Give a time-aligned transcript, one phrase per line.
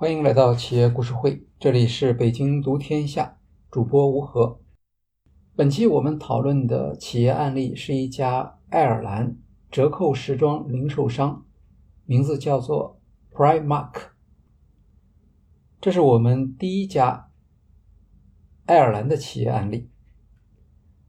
[0.00, 3.36] 欢迎来到企业故事会，这里是北京读天下，
[3.70, 4.58] 主播吴和。
[5.54, 9.36] 本期我们讨论的企业案例是一家爱尔兰
[9.70, 11.44] 折扣时装零售商，
[12.06, 12.98] 名字叫做
[13.30, 14.12] Primark。
[15.82, 17.30] 这是我们第一家
[18.64, 19.90] 爱尔兰的企业案例。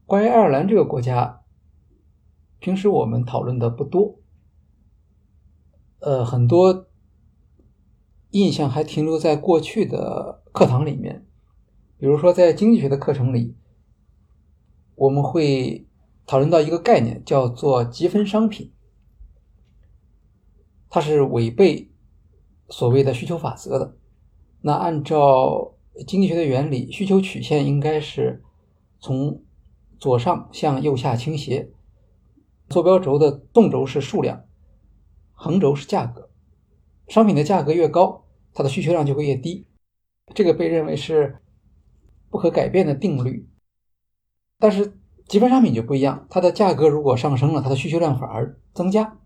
[0.04, 1.40] 关于爱尔兰这个国家，
[2.58, 4.20] 平时我们讨论的不多，
[6.00, 6.88] 呃，很多
[8.32, 11.26] 印象还停留在过去的课堂里面，
[11.98, 13.54] 比如说在经济学的课程里，
[14.94, 15.86] 我们会
[16.26, 18.72] 讨论到一个概念，叫做积分商品，
[20.88, 21.90] 它是违背
[22.68, 23.96] 所谓的需求法则的。
[24.62, 25.74] 那按照
[26.06, 28.42] 经济学的原理，需求曲线应该是
[28.98, 29.42] 从
[29.98, 31.70] 左上向右下倾斜，
[32.70, 34.44] 坐标轴的纵轴是数量，
[35.34, 36.30] 横轴是价格。
[37.08, 38.21] 商品的价格越高，
[38.54, 39.66] 它的需求量就会越低。
[40.34, 41.38] 这个被认为是
[42.30, 43.48] 不可改变的定律。
[44.58, 49.18] 但是积分商品就不一样，它的价格如果上升了，它的需求量反而增加。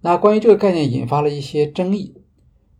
[0.00, 2.22] 那关于这个概念引发了一些争议。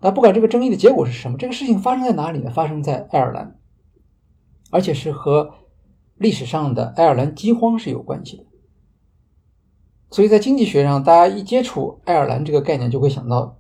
[0.01, 2.51] 那不管这个争议的结果是什么，这个事情发生在哪里呢？
[2.51, 3.59] 发生在爱尔兰，
[4.71, 5.55] 而且是和。
[6.21, 8.45] 历史上的爱尔兰饥荒是有关系的，
[10.11, 13.58] 所以在经济学上，大家一接触爱尔兰这个概念，就会想到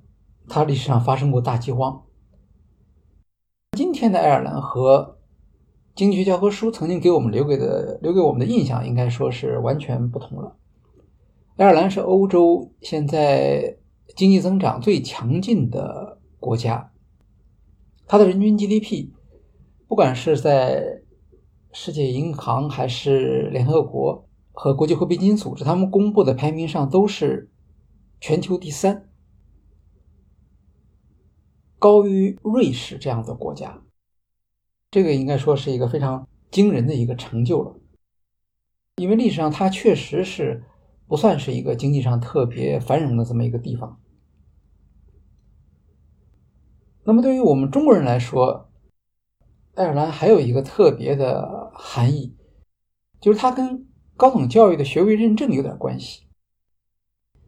[0.48, 2.04] 它历史上发生过大饥荒。
[3.76, 5.18] 今天的爱尔兰和
[5.94, 10.56] 经济学教科书曾经给我们留给的留给我们的印象，应该说是完全不同了。
[11.56, 13.76] 爱尔兰是欧洲现在
[14.16, 16.92] 经济增长最强劲的国家，
[18.06, 19.10] 它的人均 GDP，
[19.88, 21.02] 不管是在
[21.72, 27.50] 世界银行还是联合国和国际货币基金组织，他们公布的排名上都是
[28.20, 29.07] 全球第三，
[31.78, 33.82] 高于瑞士这样的国家。
[34.90, 37.76] 这个应该说是一个非常惊人的一个成就了，
[38.96, 40.64] 因为历史上它确实是
[41.06, 44.00] 不算是一个经济上特别繁荣的这么一个地方。
[47.04, 48.70] 那么对于我们中国人来说，
[49.74, 52.36] 爱尔兰还有一个特别的含义，
[53.20, 53.86] 就是它跟
[54.16, 56.22] 高等教育的学位认证有点关系。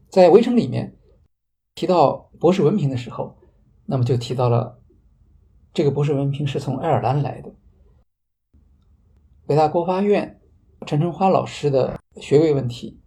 [0.09, 0.97] 在《围城》里面
[1.73, 3.40] 提到博士文凭的时候，
[3.91, 4.79] 那么就提到了
[5.73, 7.51] 这个博士文凭是从爱尔兰来的。
[9.45, 10.39] 北大国发院
[10.85, 13.01] 陈春花老师的学位问题，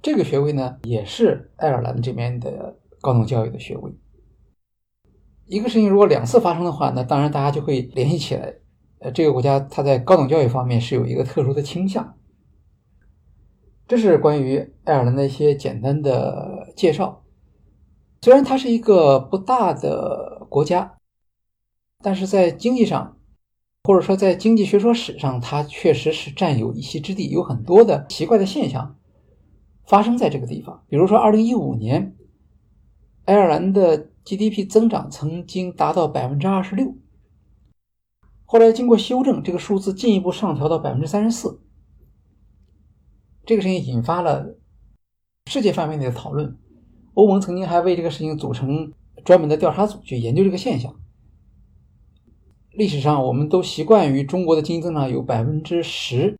[0.00, 3.92] 这个学位呢也是爱尔兰这边的高等教育的学位。
[5.44, 8.54] 一个事情如果两次发生的话，那当然大家就会联系起来。
[9.00, 12.16] 呃，这个国家它在高等教育方面是有一个特殊的倾向。
[13.86, 17.25] 这是关于爱尔兰的一些简单的介绍。
[18.26, 20.98] 虽然它是一个不大的国家，
[22.02, 23.16] 但是在经济上，
[23.84, 27.28] 或者说在经济学说史上，它确实是占有一席之地。
[27.28, 28.98] 有很多的奇怪的现象
[29.86, 30.82] 发生在这个地方。
[30.88, 32.16] 比如说，二零一五年，
[33.26, 34.08] 爱尔兰的。
[34.24, 36.96] GDP 增长曾经达到百分之二十六，
[38.44, 41.62] 后来经过修正，这个数字进一步上调到百分之三十四。
[43.44, 44.58] 这个事情引发了
[45.48, 46.58] 世界范围内的讨论。
[47.16, 48.92] 欧盟曾经还为这个事情组成
[49.24, 50.94] 专门的调查组去研究这个现象。
[52.72, 56.38] 历史上，我们都习惯于中国的经济增长有百分之十，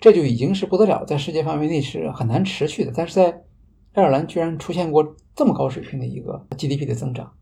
[0.00, 2.92] 这就已经是不得了，在世界范围内是很难持续的。
[2.96, 3.44] 但是在
[3.92, 7.34] 爱尔兰居然出现过这么高水平的一个 GDP 的增长，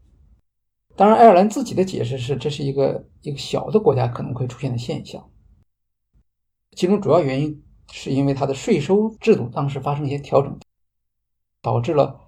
[0.96, 5.30] 当然，爱尔兰自己的解释是这是一个一个小的国家可能会出现的现象，
[6.72, 10.58] 其中主要原因是因为它的税收制度当时发生一些调整，
[11.66, 12.20] 导致了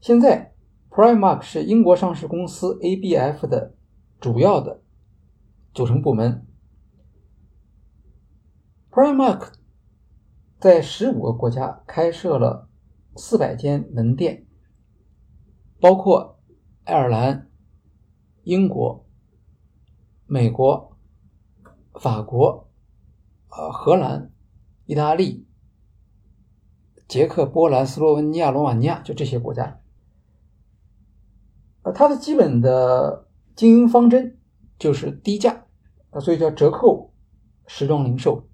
[0.00, 0.50] 现在。
[0.94, 3.74] Primark 是英国上市公司 ABF 的
[4.20, 4.82] 主要的
[5.72, 6.46] 组成部门。
[8.90, 9.54] Primark
[10.60, 12.68] 在十五个国家开设了
[13.16, 14.46] 四百间门店，
[15.80, 16.38] 包括
[16.84, 17.50] 爱尔兰、
[18.42, 19.06] 英国、
[20.32, 20.96] 美国、
[22.00, 22.70] 法国、
[23.50, 24.32] 呃荷兰、
[24.86, 25.46] 意大利、
[27.06, 29.82] 捷克、波兰、斯洛文尼亚、罗马尼亚，就这些国家。
[31.82, 34.40] 呃，它的基本的经营方针
[34.78, 35.66] 就是低价，
[36.08, 37.12] 啊，所以叫折扣
[37.66, 38.48] 时装零售。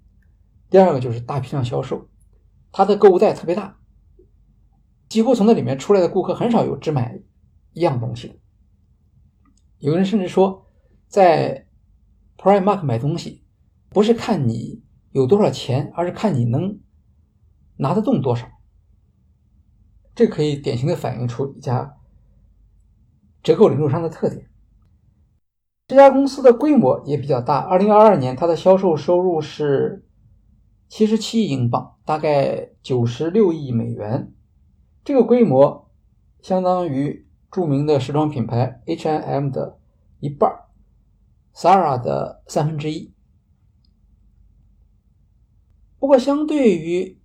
[0.69, 2.09] 第二个就是大批量销售，
[2.73, 3.79] 它的购物袋特别大，
[5.07, 7.21] 几乎从那里面出来的顾客很少有只买
[7.71, 8.35] 一样东西的。
[9.77, 10.69] 有人甚至说，
[11.07, 11.67] 在
[12.41, 13.43] Primark 买东西，
[13.89, 14.81] 不是看你
[15.11, 16.79] 有多少钱，而是看你能
[17.75, 18.47] 拿得动多少。
[20.15, 21.97] 这可以典型的反映出一家
[23.43, 24.49] 折扣零售商的特点。
[25.85, 27.57] 这家公司的规模也比较大。
[27.57, 30.05] 二零二二年，它的销售收入是
[30.87, 34.33] 七十七亿英镑，大概九十六亿美元。
[35.03, 35.91] 这个规模
[36.39, 39.79] 相当于著名的时装品牌 H&M 的
[40.21, 40.68] 一半。
[41.53, 43.13] Sara 的三分之一。
[45.99, 47.19] 不过，相对于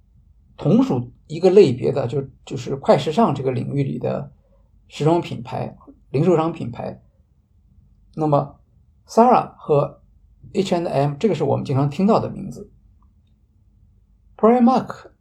[0.56, 4.32] 同属一个类别的，就就是快时尚这个领域里的
[4.88, 5.76] 时装品牌、
[6.10, 7.02] 零售商品牌，
[8.14, 8.60] 那么
[9.06, 10.02] Sara 和
[10.52, 12.70] H&M 这个是我们经常听到的名字。
[14.36, 15.12] Primark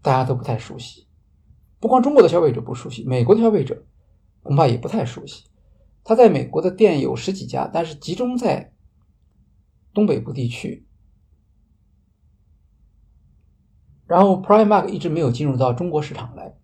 [0.00, 1.06] 大家都不太熟悉，
[1.78, 3.84] 不光中国的消费者不熟悉，美国的消费者
[4.42, 5.44] 恐怕也不太熟悉。
[6.08, 8.72] 他在美国的店有十几家，但是集中在
[9.92, 10.86] 东北部地区。
[14.06, 16.54] 然后，Primark 一直没有进入到中国市场来，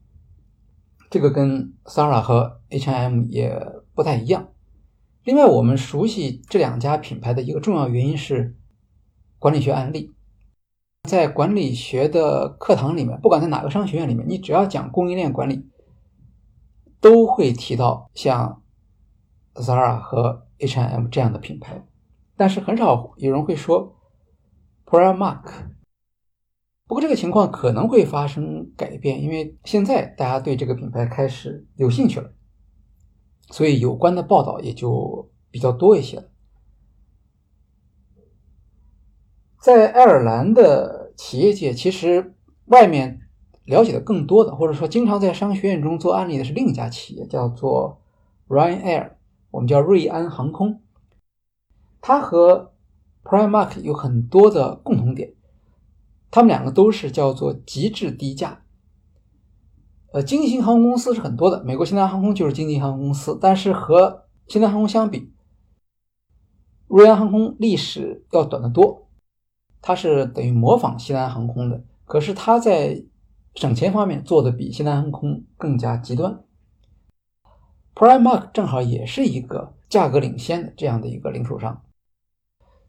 [1.11, 3.61] 这个跟 Sara 和 H&M 也
[3.97, 4.51] 不太一样。
[5.25, 8.57] 另外，我们熟悉这两家品牌的一个重要原因是
[9.41, 10.15] 管理学案例。
[11.09, 15.69] 在管理学的课堂里面，不管在哪个商学院里面，你只要讲供应链管理，
[17.01, 18.62] 都会提到像。
[19.55, 21.87] Zara 和 H&M 这样的品牌，
[22.37, 23.97] 但是很少有人会说
[24.87, 25.43] Primark。
[26.87, 32.33] 不过这个情况可能会发生改变，因为现在大家对这个品牌开始有兴趣了，
[33.51, 36.25] 所以有关的报道也就比较多一些了。
[39.61, 42.35] 在爱尔兰的企业界，其实
[42.67, 43.21] 外面
[43.65, 48.03] 了解的更多的，或者说经常在商学院中做案例的是另一家企业，叫做
[48.49, 49.13] Ryanair。
[49.53, 50.83] 我们叫瑞安航空，
[52.01, 52.73] 它和
[53.23, 55.35] Primark 有很多的共同点，
[56.31, 58.65] 它们两个都是叫做极致低价。
[60.13, 65.33] 呃，经济型航空公司是很多的，美国西南航空就是经济航空公司，但是和西南航空相比，
[66.89, 69.09] 瑞安航空历史要短得多，
[69.81, 73.05] 它是等于模仿西南航空的，可是它在
[73.55, 76.43] 省钱方面做的比西南航空更加极端。
[77.95, 81.83] Primark 正好也是一个价格领先的这样的一个零售商，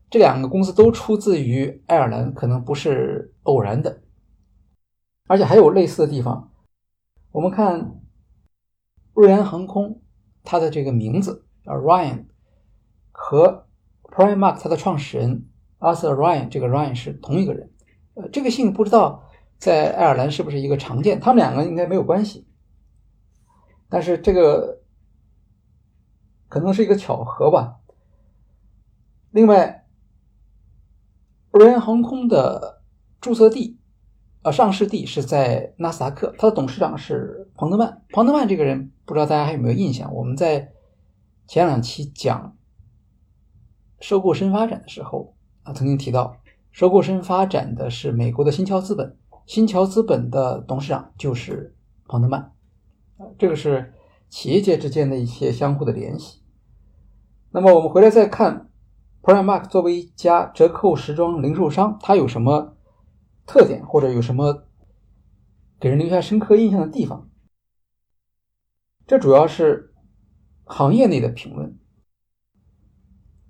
[0.10, 4.02] 这两个公司都出自于爱尔兰，可能不是偶然的，
[5.28, 6.52] 而且还有类似的地方。
[7.32, 8.00] 我们看
[9.14, 10.02] 瑞安航空，
[10.44, 12.26] 它的这个名字叫 Ryan，
[13.12, 13.68] 和
[14.04, 15.50] Primark 它的创始人
[15.80, 17.70] Arthur Ryan，这个 Ryan 是同一个人。
[18.14, 22.48] 呃，这个姓不知道在爱尔兰是不是一个常见，他们两个应该没有关系，
[23.90, 24.80] 但是这个。
[26.54, 27.80] 可能是一个巧合吧。
[29.32, 29.88] 另外，
[31.50, 32.84] 瑞安航空的
[33.20, 33.80] 注册地，
[34.44, 38.04] 呃，上市地是在纳斯达克，它的董事长是庞德曼。
[38.12, 40.14] 庞德曼这个人，不知道大家还有没有印象？
[40.14, 40.72] 我们在
[41.48, 42.56] 前两期讲
[44.00, 46.38] 收购深发展的时候啊，曾经提到，
[46.72, 49.18] 收购深发展的是美国的新桥资本，
[49.48, 51.76] 新桥资本的董事长就是
[52.08, 52.54] 庞德曼。
[53.40, 53.92] 这个是
[54.30, 56.43] 企业界之间的一些相互的联系。
[57.56, 58.72] 那么我们回来再看
[59.22, 62.76] ，Primark 作为一家折扣时装零售商，它有什么
[63.46, 64.66] 特点，或者有什么
[65.80, 67.30] 给人留下深刻印象的地方？
[69.06, 69.94] 这主要是
[70.64, 71.78] 行业内的评论，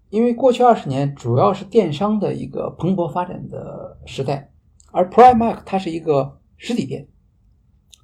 [0.10, 4.52] 因为过去二十年主要是电商的一个蓬勃发展的时代，
[4.92, 7.08] 而 Primark 它是一个实体店，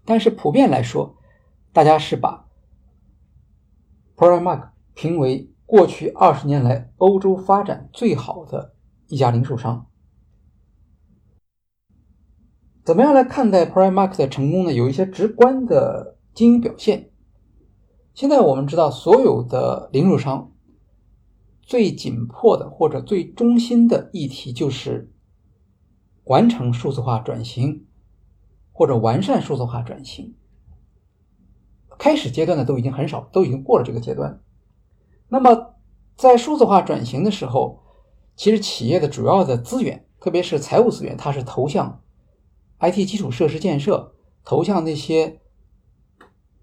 [0.05, 1.17] 但是普遍来说，
[1.73, 2.47] 大家是把
[4.15, 5.53] Primark 评为。
[5.69, 8.73] 过去二十年来，欧洲发展最好的
[9.07, 9.85] 一家零售商，
[12.83, 14.73] 怎么样来看待 Primark 的成功呢？
[14.73, 17.11] 有一些直观的经营表现。
[18.15, 20.51] 现在我们知道，所有的零售商
[21.61, 25.13] 最紧迫的或者最中心的议题就是
[26.23, 27.85] 完成数字化转型
[28.71, 30.35] 或者完善数字化转型。
[31.99, 34.41] 开始阶段的都已经很少，都已经过了这个阶段。
[35.29, 35.75] 那么，
[36.15, 37.83] 在数字化转型的时候，
[38.35, 42.01] 其实企业的主要的资源特别是财务资源，它是投向
[42.79, 45.39] IT 基础设施建设，投向那些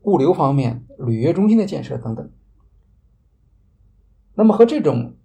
[0.02, 2.30] 物流方面、履约中心的建设等等。
[4.34, 5.16] 那么和这种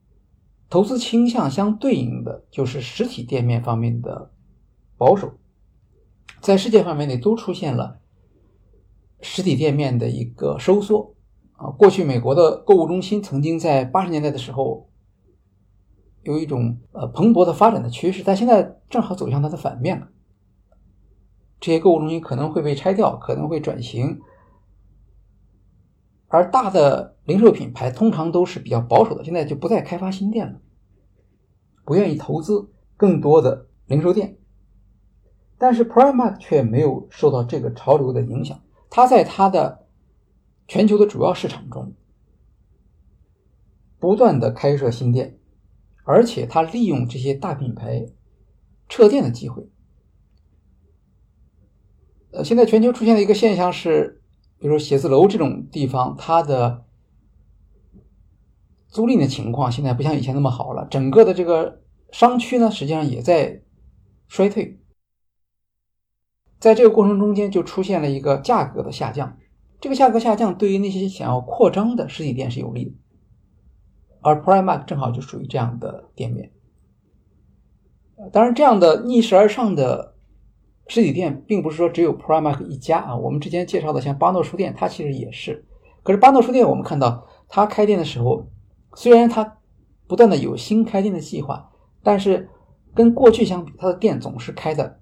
[0.69, 4.31] 投资倾向相对应的，就是实体店面方面的
[4.97, 5.33] 保守，
[6.39, 7.99] 在世界范围内都出现了
[9.19, 11.15] 实体店面的一个收缩
[11.61, 11.69] 啊。
[11.77, 14.89] 过去美国的购物中心曾经在八十年代的时候
[16.23, 20.07] 有一种呃蓬勃的发展的趋势，但现在正好走向它的反面了。
[21.59, 24.19] 这些购物中心可能会被拆掉，可能会转型。
[26.27, 30.59] 而大的零售品牌通常都是比较保守的，现在就不再开发新店了，
[31.83, 34.37] 不愿意投资更多的零售店。
[35.57, 39.80] 但是 Primark 却没有受到这个潮流的影响，它在它的
[40.71, 41.93] 全球的主要市场中
[43.99, 45.37] 不断的开设新店，
[46.05, 48.05] 而且它利用这些大品牌
[48.87, 49.69] 撤店的机会。
[52.31, 54.21] 呃，现在全球出现的一个现象是。
[54.59, 56.85] 比如说写字楼这种地方，它的
[58.87, 60.87] 租赁的情况现在不像以前那么好了。
[60.89, 63.63] 整个的这个商区呢，实际上也在
[64.29, 64.79] 衰退。
[66.59, 69.37] 在这个过程中间，就出现了一个价格的下降。
[69.81, 72.91] 这个价格下降对于那些想要扩张的实体店是有利的，
[74.21, 76.53] 而 Primark 正好就属于这样的店面。
[78.31, 80.09] 当然，这样的逆势而上的。
[80.87, 85.65] 实体店并不是说只有 Primark 一家啊，我们之前介绍的像巴诺书店，它其实也是。
[86.03, 88.49] 可是巴诺书店，我们看到它开店的时候，
[88.95, 89.59] 虽然它
[90.05, 91.71] 不断的有新开店的计划，
[92.03, 92.49] 但是
[92.93, 94.99] 跟过去相比，它的店总是开的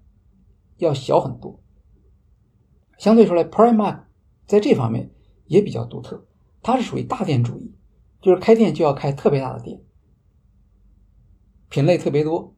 [0.77, 1.59] 要小很多。
[2.99, 4.01] 相对说来，Primark
[4.49, 5.11] 在这方面
[5.45, 6.25] 也比较独特，
[6.63, 7.71] 它是属于大店主义，
[8.19, 9.79] 就是开店就要开特别大的店，
[11.69, 12.55] 品类特别多。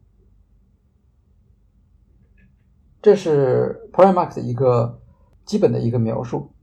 [3.02, 5.02] 这是 Primark 的一个
[5.44, 6.54] 基本的一个描述。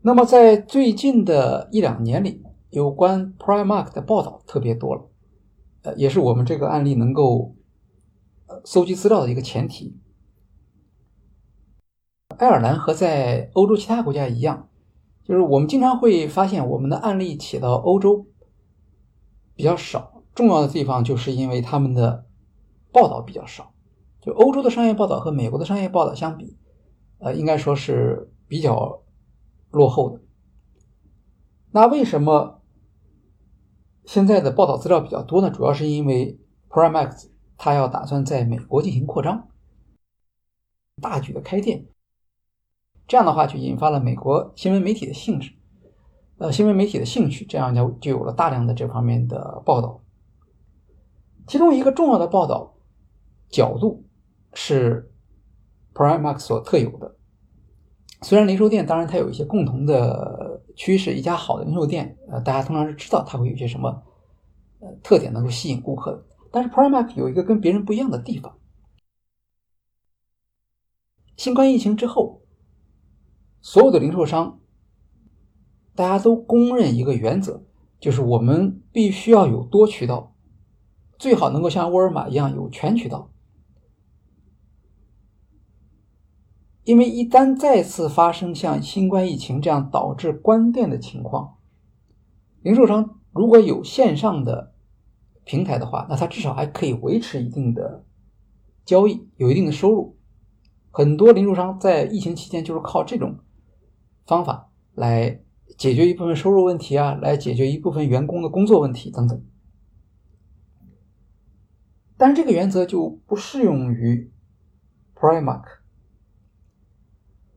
[0.00, 5.10] 那么在最近的一两年里，有关 Primark 的报道特别多了，
[5.82, 7.54] 呃，也是我们这个案例能够
[8.46, 10.00] 呃搜集资料的一个前提。
[12.40, 14.70] 爱尔兰和在欧洲其他国家一样，
[15.22, 18.26] 就是我们经常会发现我们的案例起到欧洲
[19.54, 22.24] 比较少，重要的地方就是因为他们的
[22.90, 23.74] 报道比较少。
[24.22, 26.56] 就欧洲的商业报道和美国的商业报道相比，
[27.18, 29.02] 呃，应该说是比较
[29.70, 30.22] 落后的。
[31.72, 32.62] 那为什么
[34.06, 35.50] 现在的报道资料比较多呢？
[35.50, 37.28] 主要是因为 Primax
[37.58, 39.46] 它要打算在美国进行扩张，
[41.02, 41.84] 大举的开店，
[43.10, 45.50] 这样的话就引发了美国新闻媒体的兴致，
[46.38, 50.00] 呃，新闻媒体的兴趣，这样就就有了大量的这方面的报道。
[51.48, 52.76] 其中一个重要的报道
[53.50, 54.06] 角度。
[54.52, 55.08] 是
[55.94, 57.16] Primark 所特有的。
[58.22, 64.02] 虽然零售店当然它有一些共同的趋势，一家好的零售店，呃，大家通常是知道它会有些什么
[64.80, 66.24] 呃特点能够吸引顾客的。
[66.50, 68.58] 但是 Primark 有一个跟别人不一样的地方。
[71.36, 72.42] 新冠疫情之后，
[73.62, 74.58] 所有的零售商
[75.94, 77.62] 大家都公认一个原则，
[77.98, 80.34] 就是我们必须要有多渠道，
[81.18, 83.30] 最好能够像沃尔玛一样有全渠道。
[86.84, 91.58] 因为一旦再次发生像新冠疫情这样导致关店的情况，
[92.62, 94.72] 零售商如果有线上的
[95.44, 98.04] 平台的话，那他至少还可以维持一定的
[98.84, 100.16] 交易，有一定的收入。
[100.90, 103.36] 很多零售商在疫情期间就是靠这种
[104.30, 105.42] 方法来
[105.76, 109.44] 解决一部分收入问题啊，来解决一部分员工的工作问题等等。
[112.16, 114.30] 但是这个原则就不适用于
[115.16, 115.64] Primark。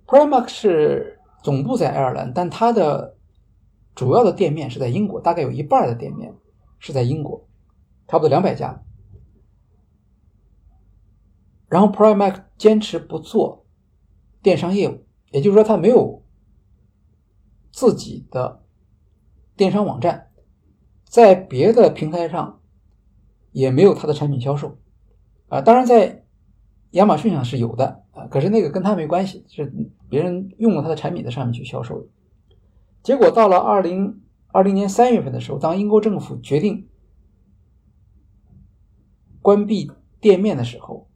[0.07, 3.17] Primark 是总部在爱尔兰，但它的
[3.93, 6.33] 主要的店面是在英国，大概有一半的店面
[6.79, 7.47] 是在英国，
[8.07, 8.83] 差不多两百家。
[11.67, 13.67] 然后 Primark 坚持不做
[14.41, 16.22] 电商业务，也就是说，它没有
[17.73, 18.63] 自己的
[19.57, 20.29] 电商网站，
[21.03, 22.61] 在别的平台上
[23.51, 24.77] 也没有它的产品销售。
[25.49, 26.23] 啊，当然在
[26.91, 29.73] 亚马逊上是有的啊，可是那个跟它没关系，是。
[30.09, 32.07] 别人用了他的产品在上面去销售，
[33.01, 36.87] 结果到了二零二零年三月份的时候，当英国政府决定
[39.41, 41.09] 关闭店面的时候，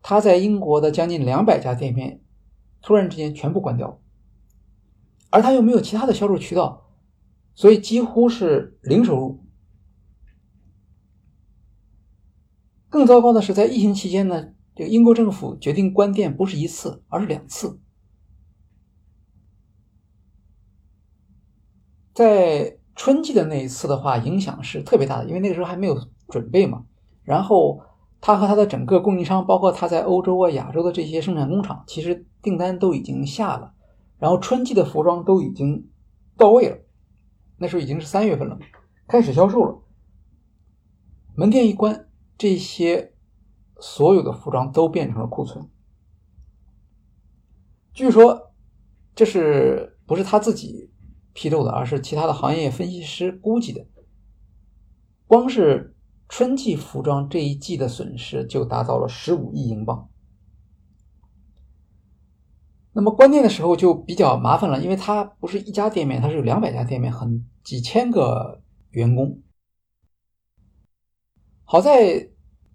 [0.00, 2.22] 他在英国的将近两百家店面
[2.80, 3.98] 突然之间全部关掉了，
[5.32, 6.90] 而他又没有其他的销售渠道，
[7.54, 9.40] 所以几乎是零收入。
[12.90, 17.80] 更糟糕的是，在疫情期间呢，这个英国政府决定关店不是一次，而是两次。
[22.12, 25.98] 在春季的那一次的话，影响是特别大的，因为那个时候还没有
[26.28, 26.84] 准备嘛。
[27.22, 27.80] 然后
[28.20, 33.72] 他和他的整个供应商，包括他在欧洲啊、亚洲的这些生产工厂，其实订单都已经下了，
[34.22, 35.90] 然后春季的服装都已经
[36.36, 36.78] 到位了。
[37.56, 38.56] 那时候已经是三月份了，
[39.08, 39.82] 开始销售了。
[41.34, 43.14] 门店一关，这些
[43.80, 45.68] 所有的服装都变成了库存。
[47.92, 48.52] 据说
[49.12, 50.92] 这是不是他自己？
[51.32, 53.84] 披露的，而是其他的行业分析师估计的。
[55.26, 55.96] 光是
[56.28, 60.11] 春季服装这一季的损失就达到了十五亿英镑。
[62.92, 69.40] 那么关店的时候就比较麻烦了，因为它不是一家店面，它是有两百家店面，很几千个员工。
[71.64, 72.28] 好在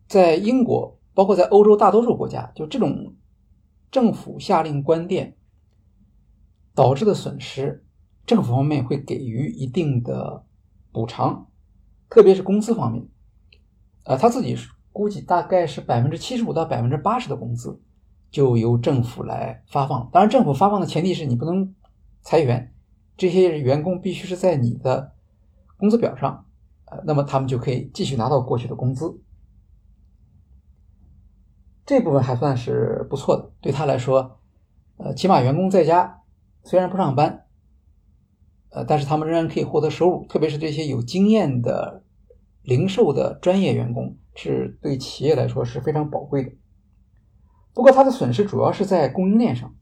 [0.08, 3.16] 在英国，包括在欧洲大多数国家，就这种
[3.92, 5.38] 政府下令关店
[6.74, 7.84] 导致的损失。
[8.26, 10.46] 政府方面会给予一定的
[10.92, 11.48] 补偿，
[12.10, 13.08] 特别是工资方面，
[14.04, 14.58] 呃，他自己
[14.92, 17.80] 估计大概是百分之七十五到百分之八十的工资
[18.38, 20.08] 就由政府来发放。
[20.14, 21.74] 当然，政府发放的前提是你不能
[22.22, 22.72] 裁员，
[23.18, 25.14] 这些员工必须是在你的
[25.76, 26.46] 工资表上，
[26.86, 29.20] 呃，那么他们就可以继续拿到过去的工资。
[31.84, 34.40] 这部分还算是不错的，对他来说，
[34.98, 36.22] 呃，起码员工在家
[36.64, 37.48] 虽然不上班。
[38.70, 42.04] 呃，但是他们仍然可以获得收入，特别是这些有经验的
[42.62, 46.52] 零售的专业员工，是对企业来说是非常宝贵的。
[47.78, 49.76] 不过，它的损失主要是在供应链上，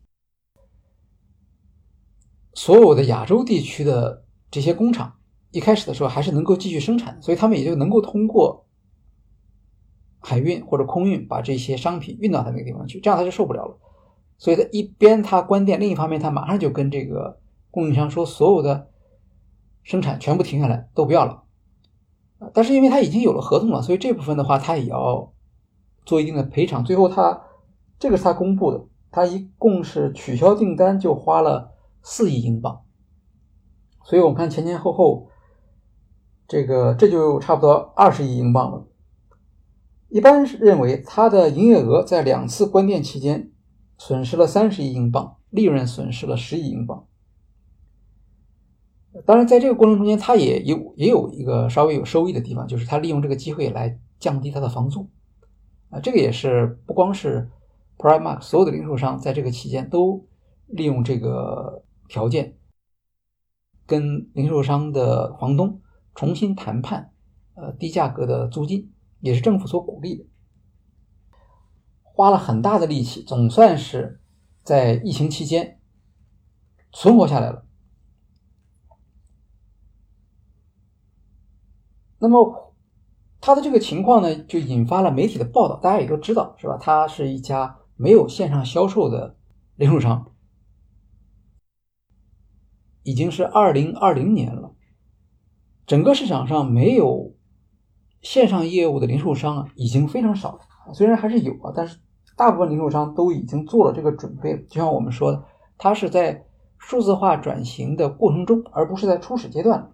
[2.53, 5.15] 所有的亚洲地区的这些工厂
[5.51, 8.65] 一开始的时候还是能够继续生产，所以他们也就能够通过
[10.19, 13.77] 海运或者空运把这些商品运到他那个地方去，这样他就受不了了。
[14.37, 17.39] 所以，他一边他关店，另一方面他马上就跟这个。
[17.71, 18.89] 供应商说：“所有的
[19.83, 21.43] 生产全部停下来，都不要了。”
[22.53, 25.33] 但是因为他已经有了合同了，所以这部分的话他也要
[26.05, 26.85] 做一定的赔偿。
[26.85, 27.41] 最后他
[27.99, 32.83] 这个是他公布的，他一共是取消订单就花了四亿英镑。
[34.03, 35.29] 所以我们看前前后后，
[36.47, 38.85] 这个这就差不多二十亿英镑了。
[40.09, 43.51] 一般是认为他的营业额在两次关店期间
[43.97, 47.07] 损失了三十亿英镑，利润损失了十亿英镑。
[49.25, 55.09] 当然，在这个过程中间，他也有也有一个稍微有收益的地方，就是他利用这个机会来降低他的房租，
[55.89, 57.49] 啊，这个也是不光是
[57.97, 60.27] Primark 所有的零售商在这个期间都
[60.67, 62.57] 利用这个条件，
[63.85, 65.81] 跟零售商的房东
[66.13, 67.11] 重新谈判，
[67.55, 70.25] 呃，低价格的租金，也是政府所鼓励的，
[72.03, 74.21] 花了很大的力气，总算是
[74.63, 75.79] 在疫情期间
[76.91, 77.65] 存活下来了。
[82.17, 82.73] 那么，
[83.39, 85.77] 他的这个情况呢，就引发了媒体的报道。
[85.77, 86.77] 大家也都知道，是吧？
[86.81, 89.35] 他是一家没有线上销售的
[89.75, 90.31] 零售商，
[93.03, 94.73] 已经是二零二零年了。
[95.85, 97.35] 整个市场上没有
[98.21, 100.93] 线上业务的零售商，已经非常少了。
[100.93, 101.99] 虽然还是有啊，但是
[102.35, 104.65] 大部分零售商都已经做了这个准备。
[104.67, 105.43] 就像我们说的，
[105.77, 106.45] 它是在
[106.77, 109.91] 数字化转型的过程中，而不是在初始阶段。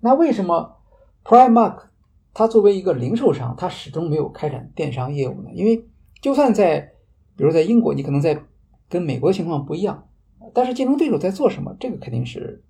[0.00, 0.78] 那为什么
[1.22, 1.88] Primark
[2.32, 5.50] 它作为一个零售商，它始终没有开展电商业务呢？
[5.52, 5.89] 因为
[6.20, 6.80] 就算在，
[7.36, 8.44] 比如在英国，你可能在
[8.88, 10.08] 跟美国的情况不一样，
[10.52, 12.62] 但是竞争对手在做什么，这个肯定是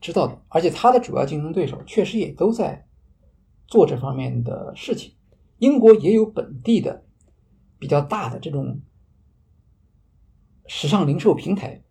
[0.00, 0.42] 知道的。
[0.48, 2.86] 而且它的主要竞争对手确实也都在
[3.66, 5.14] 做这方面的事情。
[5.58, 7.04] 英国也有本地的
[7.78, 8.80] 比较大的这种
[10.66, 11.82] 时尚零售平台，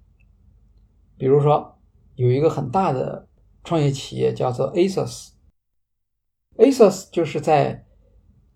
[1.18, 1.80] 比如说
[2.16, 3.28] 有一个很大的。
[3.62, 7.86] 创业企业叫做 ASOS，ASOS 就是在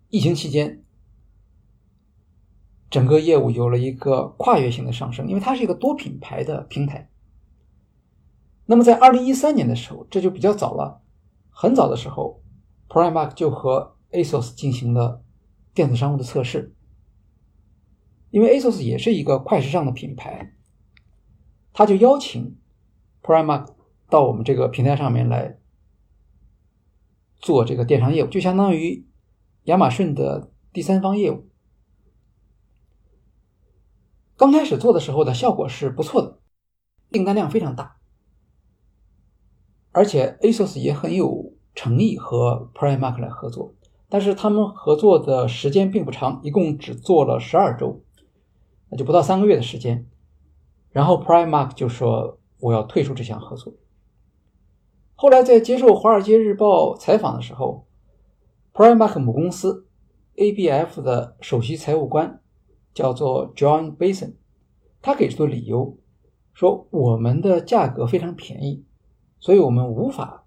[0.08, 0.83] 疫情期间，
[2.94, 7.10] 整个业务有了一个跨越性的上升，因为它是一个多品牌的平台。
[8.68, 11.02] 那么在二零一三年的时候，这就比较早了，
[11.50, 12.44] 很早的时候
[12.88, 15.24] ，Primark 就和 ASOS 进行了
[15.74, 16.76] 电子商务的测试，
[18.30, 20.54] 因为 ASOS 也是一个快时尚的品牌，
[21.74, 22.60] 他就邀请
[23.24, 23.70] Primark。
[24.08, 25.58] 到我们这个平台上面来
[27.38, 29.08] 做这个电商业务，就相当于
[29.64, 31.50] 亚马逊的第三方业务。
[34.44, 36.38] 刚开始做的时候的效果是不错的，
[37.10, 37.96] 订单量非常大，
[39.94, 43.74] 而且 ASOS 也很有诚意和 Primark 来合作。
[44.10, 48.04] 但是他们合作的时间并不长，一共只做了十二周，
[48.90, 50.10] 那就不到三个月的时间。
[50.90, 53.72] 然后 Primark 就说我要退出这项合作。
[55.16, 57.88] 后来在接受《华尔街日报》采访的时候
[58.74, 59.88] ，Primark 母公司
[60.36, 62.42] ABF 的首席财务官
[62.94, 64.34] 叫做 John Bason，
[65.02, 65.98] 他给出的理由
[66.54, 68.86] 说我们的价格非常便宜，
[69.40, 70.46] 所以我们无法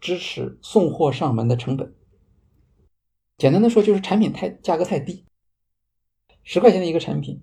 [0.00, 1.94] 支持送货上门的成本。
[3.38, 5.24] 简单的说，就是产品太价格太低，
[6.42, 7.42] 十块钱的一个产品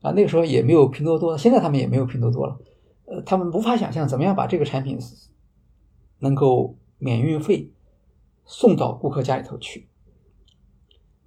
[0.00, 2.58] 啊，那个时候也没有拼多多，现在他们也没有拼多多了，
[3.06, 4.98] 呃，他们无法想象怎么样把这个产品。
[6.24, 7.72] 能够免运费
[8.44, 9.88] 送到顾客家里头去。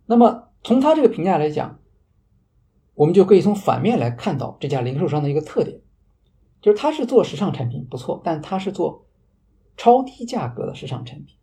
[0.06, 1.82] 那么从他这个评价来讲，
[2.96, 5.80] 我们就可以从反面来看到这家零售商的一个特点，
[6.62, 9.06] 就是他是做时尚产品不错，但他是做
[9.78, 11.36] 超低价格的时尚产品，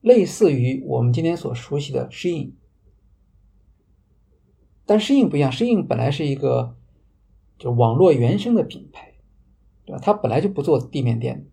[0.00, 2.52] 类似于我们今天所熟悉的 Shein。
[4.86, 6.76] 但 Shein 不一样，Shein 本来是一个
[7.58, 9.14] 就网络原生的品牌，
[9.84, 10.00] 对吧？
[10.02, 11.46] 它本来就不做地面店。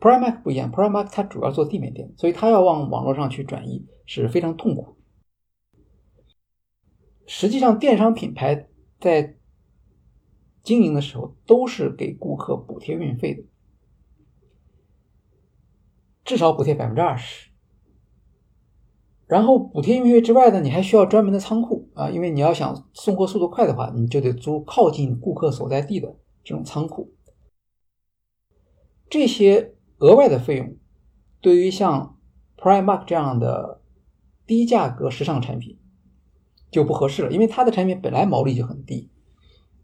[0.00, 4.97] Primark 不一样，Primark 它主要做地面店，所以它要往网络上去转移是非常痛苦。
[7.28, 8.66] 实际上，电商品牌
[8.98, 9.36] 在
[10.64, 13.44] 经营的时候都是给顾客补贴运费的，
[16.24, 17.50] 至少补贴百分之二十。
[19.26, 27.14] 然后补贴运费之外呢，你还需要专门的仓库啊，因为你要想送货速度快的话，你就得租靠近顾客所在地的这种仓库。
[29.08, 29.74] 这些。
[30.00, 30.76] 额外的费用，
[31.40, 32.20] 对于像
[32.56, 33.82] Primark 这样的
[34.46, 35.76] 低价格时尚产品
[36.70, 39.10] 就不合适了，因为它的产品本来毛利就很低，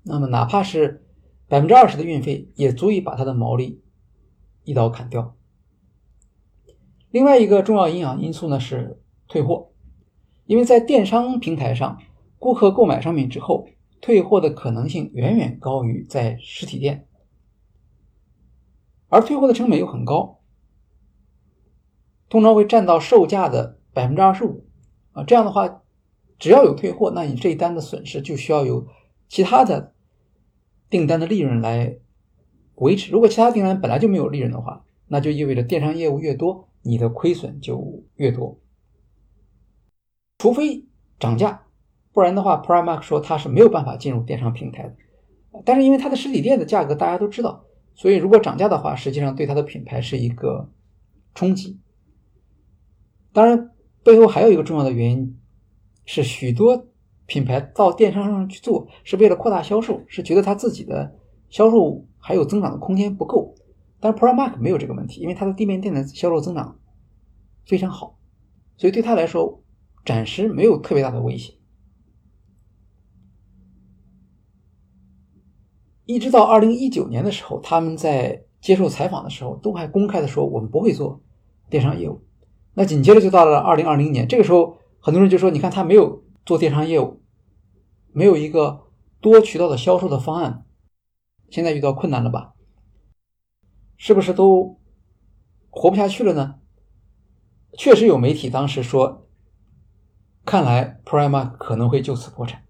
[0.03, 1.07] 那么哪怕是
[1.49, 3.83] 百分之二十的运费，也足以把它的毛利
[4.65, 5.37] 一刀砍掉。
[7.11, 9.71] 另外一个重要影响因素呢是退货，
[10.47, 11.99] 因为在电商平台上，
[12.39, 13.69] 顾客购买商品之后，
[14.01, 17.07] 退货的可能性远远高于在实体店。
[19.09, 20.41] 而退货的成本又很高，
[22.29, 24.67] 通常会占到售价的百分之二十五
[25.13, 25.23] 啊。
[25.23, 25.84] 这样的话，
[26.39, 28.87] 只要有退货，那你这一单的损失就需要有
[29.29, 29.95] 其他的
[30.91, 31.99] 订单的利润来
[32.77, 33.13] 维持。
[33.13, 38.59] 如果其他订单本来就没有利润的话，那就意味着电商业务越多，你的亏损就越多。
[40.39, 40.85] 除非
[41.19, 41.67] 涨价，
[42.13, 44.97] 不然的话，Primark 说它是没有办法进入电商平台的。
[45.65, 47.65] 但是因为它的实体店的价格大家都知道。
[47.97, 50.69] 所以，如果涨价的话，实际上对它的品牌是一个
[51.33, 51.79] 冲击。
[53.33, 53.71] 当然，
[54.03, 55.39] 背后还有一个重要的原因
[56.05, 56.87] 是，许多
[57.27, 61.15] 品牌到电商上去做是为了扩大销售，是觉得他自己的
[61.49, 63.55] 销售还有增长的空间不够。
[64.01, 66.79] 但是 Primark 没有这个问题，因为它的地面店的销售增长
[67.65, 68.19] 非常好，
[68.77, 69.63] 所以对他来说
[70.05, 71.55] 暂时没有特别大的威胁。
[76.05, 81.23] 一直到二零一九年的时候，他们在接受采访的时候，都还公开的说我们不会做
[81.71, 82.21] 电商业务。
[82.75, 87.21] 那紧接着就到了二零二零年，这个时候很多人就说：“你看他没有做电商业务，
[88.11, 88.87] 没有一个
[89.21, 90.65] 多渠道的销售的方案，
[91.51, 92.55] 现在遇到困难了吧？
[93.99, 94.81] 是不是都
[95.69, 96.55] 活不下去了呢？”
[97.77, 99.29] 确实有媒体当时说
[100.47, 102.65] ：“看来 Prima 可能会就此破产。”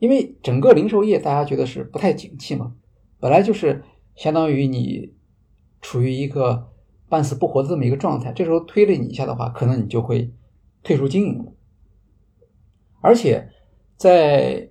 [0.00, 2.74] 因为整个零售业，大家觉得是不太景气嘛，
[3.20, 3.84] 本来就是
[4.16, 5.14] 相当于你
[5.80, 6.72] 处于一个
[7.08, 10.34] 半死不活的这么一个状态，这时候推了你一下的话，可能你就会
[10.84, 11.52] 退出经营了。
[13.00, 13.50] 而且
[13.96, 14.70] 在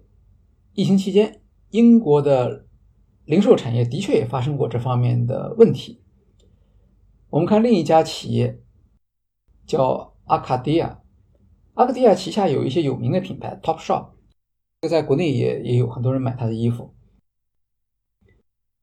[0.72, 2.66] 疫情期间，英国的
[3.26, 6.02] 零售产业的确也发生过这方面的问题。
[7.30, 8.62] 我们看另一家企业
[9.66, 11.02] 叫阿卡迪亚，
[11.74, 14.12] 阿卡迪亚旗下有一些有名的品牌，Top Shop
[14.82, 14.90] 就。
[14.90, 16.94] 在国内也也有很多人买他的衣服。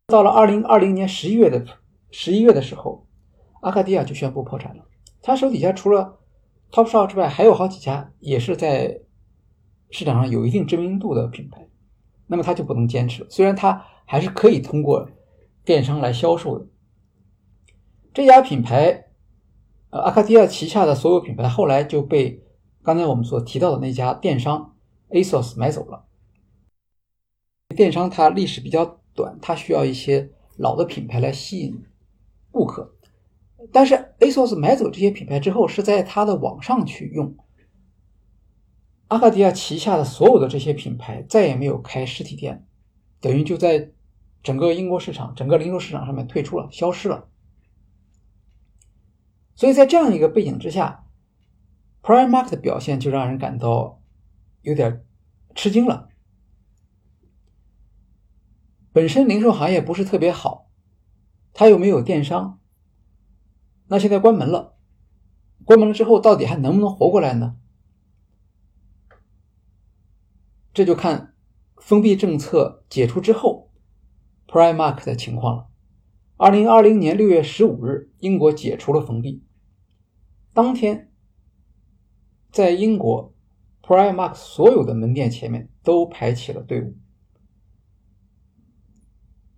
[0.07, 1.65] 到了二零二零年十一月的
[2.11, 3.07] 十一月的时候，
[3.63, 4.85] 阿卡迪亚就宣布破产了。
[5.23, 6.20] 他手底下除了
[6.71, 9.01] Topshop 之外，还有好几家也是在
[9.91, 11.69] 市场上有一定知名度的品牌。
[12.27, 13.27] 那么他就不能坚持。
[13.29, 15.09] 虽然他还是可以通过
[15.65, 16.67] 电商来销售的。
[18.15, 19.07] 这家品牌，
[19.91, 22.43] 呃，阿卡迪亚旗下的所有品牌后来就被
[22.83, 24.77] 刚才我们所提到的那家电商。
[25.11, 26.05] ASOS 买走了，
[27.75, 31.85] 电商它历史比较短，它需要一些老的品牌来吸引
[32.53, 32.95] 顾客。
[33.73, 37.37] 但是 ASOS 买走这些品牌之后，是在它的网上去用。
[39.09, 42.65] 阿卡迪亚旗下的所有的这些品牌再也没有开实体店，
[43.21, 43.91] 等于就在
[44.43, 47.29] 整个英国市场、整个零售市场上面退出了，消失了。
[49.57, 51.05] 所以在这样一个背景之下
[52.03, 54.01] ，Primark 的表现就让人感到
[54.63, 55.05] 有点
[55.57, 56.09] 吃惊了。
[58.93, 60.71] 本身零售行业不是特别好，
[61.53, 62.60] 它又没有电商，
[63.91, 64.77] 那现在关门了，
[65.65, 67.57] 关门了之后到底还能不能活过来呢？
[70.73, 71.35] 这就看
[71.77, 73.73] 封闭政策解除之后
[74.47, 75.67] ，Primark 的情况了。
[76.37, 79.43] 二零二零年六月十五日，英国解除了封闭，
[80.55, 81.11] 当天，
[82.53, 83.35] 在英国
[83.83, 86.97] ，Primark 所有的门店前面都排起了队伍。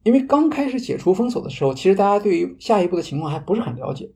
[0.05, 4.11] 因为刚开始解除封锁的时候，其实大家对于下一步的情况还不是很了解，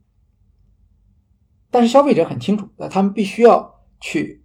[1.71, 4.45] 但是消费者很清楚，那他们必须要去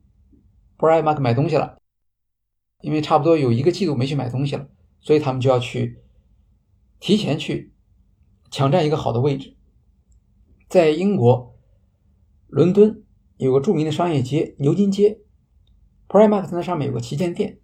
[0.77, 1.77] Primark 买东西了，
[2.81, 4.67] 因为差不多有一个季度没去买东西了，
[4.99, 6.01] 所以他们就要去
[6.99, 7.73] 提前去
[8.49, 9.55] 抢占一个好的位置。
[10.67, 11.57] 在英国
[12.47, 13.03] 伦敦
[13.37, 15.19] 有个著名的商业街牛津街
[16.07, 17.59] ，Primark 在那上面有个旗舰店，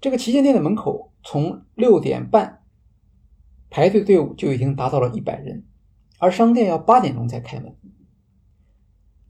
[0.00, 2.60] 这个旗舰店的门口从六点半。
[3.74, 5.64] 排队队伍就已经达到了一百人，
[6.18, 7.74] 而商店要八点钟才开门。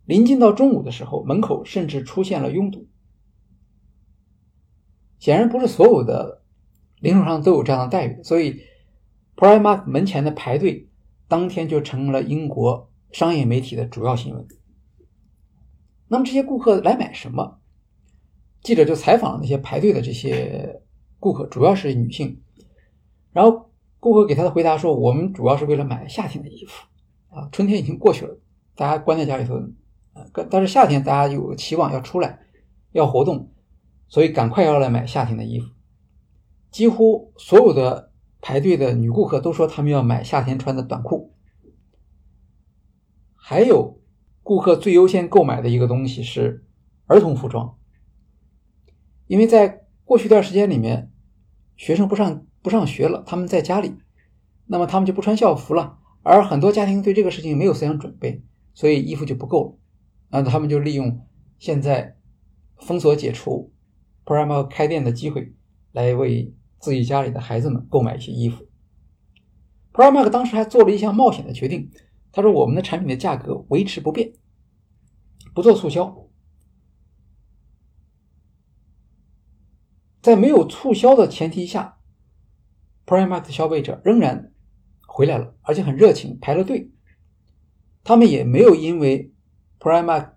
[0.04, 2.88] 临近到中午的时候，门口甚至出现了拥堵。
[5.18, 6.42] 显然不是所有的
[7.00, 8.60] 零售商都有这样的待遇，所以
[9.36, 10.88] Primark 门前的排队
[11.28, 14.46] 当天就成了英国商业媒体的主要新闻。
[16.08, 17.60] 那么这些顾客来买什么？
[18.62, 20.82] 记者就采访了那些排队的这些
[21.18, 22.42] 顾客，主要是女性，
[23.32, 23.68] 然后。
[24.02, 26.72] 顾客给他的回答说：“我们主要是为了买夏天的衣服
[27.28, 28.36] 啊，春天已经过去了，
[28.74, 29.54] 大家关在家里头，
[30.12, 32.40] 呃，但是夏天大家有期望要出来，
[32.92, 33.52] 要活动，
[34.08, 35.70] 所以赶快要来买夏天的衣服。
[36.70, 41.34] 几乎所有的排队的女顾客都说他们要买夏天穿的短裤。
[43.34, 44.00] 还有
[44.42, 46.64] 顾客最优先购买的一个东西是
[47.06, 47.76] 儿童服装，
[49.26, 51.12] 因为在过去一段时间里面，
[51.76, 53.96] 学生不上。”不上学了，他们在家里，
[54.66, 55.98] 那么他们就不穿校服了。
[56.22, 59.78] 而很多家庭对这个事情没有思想准备，所以衣服就不够了。
[60.32, 62.16] 那他们就利用现在
[62.80, 63.70] 封锁解除
[64.24, 65.54] ，Primark 开店的机会，
[65.92, 68.66] 来为自己家里的孩子们购买一些衣服。
[69.92, 71.90] Primark 当时还做了一项冒险的决定，
[72.32, 74.32] 他说：“我们的产品的价格维持不变，
[75.54, 76.26] 不做促销，
[80.22, 81.98] 在没有促销的前提下。”
[83.04, 84.50] Primark 的消费者仍然
[85.06, 86.90] 回来了，而且很热情，排了队。
[88.02, 89.31] 他们也没有因为
[89.82, 90.28] Primark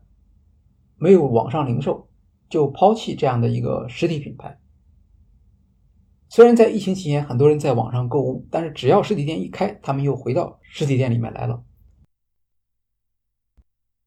[0.97, 2.10] 没有网上零售
[2.49, 4.60] 就抛弃这样的一个实体品牌。
[6.29, 11.63] 虽然在疫情期间很多人在网上购物，但是只要实体店一开，他们又回到实体店里面来了。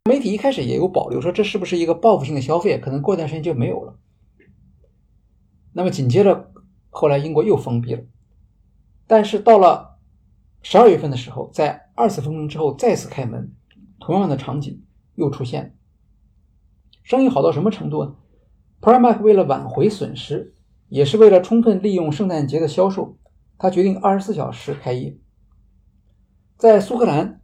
[0.07, 2.77] 媒体一开始也有保留，说这是不是一个报复性的消费？
[2.77, 3.97] 可能过段时间就没有了。
[5.73, 6.53] 那么紧接着，
[6.91, 8.03] 后来英国又封闭了。
[9.07, 10.01] 但是到了
[10.63, 13.55] 十二月份的时候，在二次封城之后再次开门，
[14.01, 14.83] 同样的场景
[15.19, 15.77] 又出现。
[17.03, 18.17] 生意好到什么程度呢
[18.81, 20.55] ？Primark 为了挽回损失，
[20.89, 23.19] 也是为了充分利用圣诞节的销售，
[23.59, 25.19] 他决定二十四小时开业。
[26.57, 27.41] 在苏格兰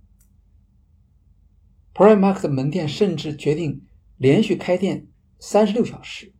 [1.92, 3.84] ，Primark 的门店甚至决定
[4.16, 5.08] 连续开店
[5.38, 6.32] 三十六小时。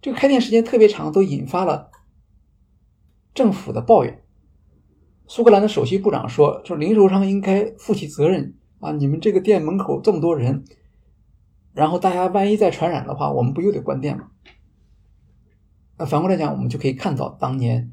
[0.00, 1.90] 这个开店时间特别长，都引发了
[3.34, 4.22] 政府的抱怨。
[5.26, 8.92] 苏格兰的首席部长说：“说零售商应该负起责任啊！
[8.92, 10.64] 你们这个店门口这么多人，
[11.72, 14.30] 然后大家万一再传染的话，我们不又得关店吗？”
[15.98, 17.92] 那反过来讲，我们就可以看到当年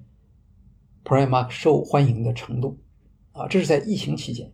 [1.04, 2.80] Primark 受欢迎的程度
[3.32, 3.48] 啊！
[3.48, 4.52] 这是在疫情期间，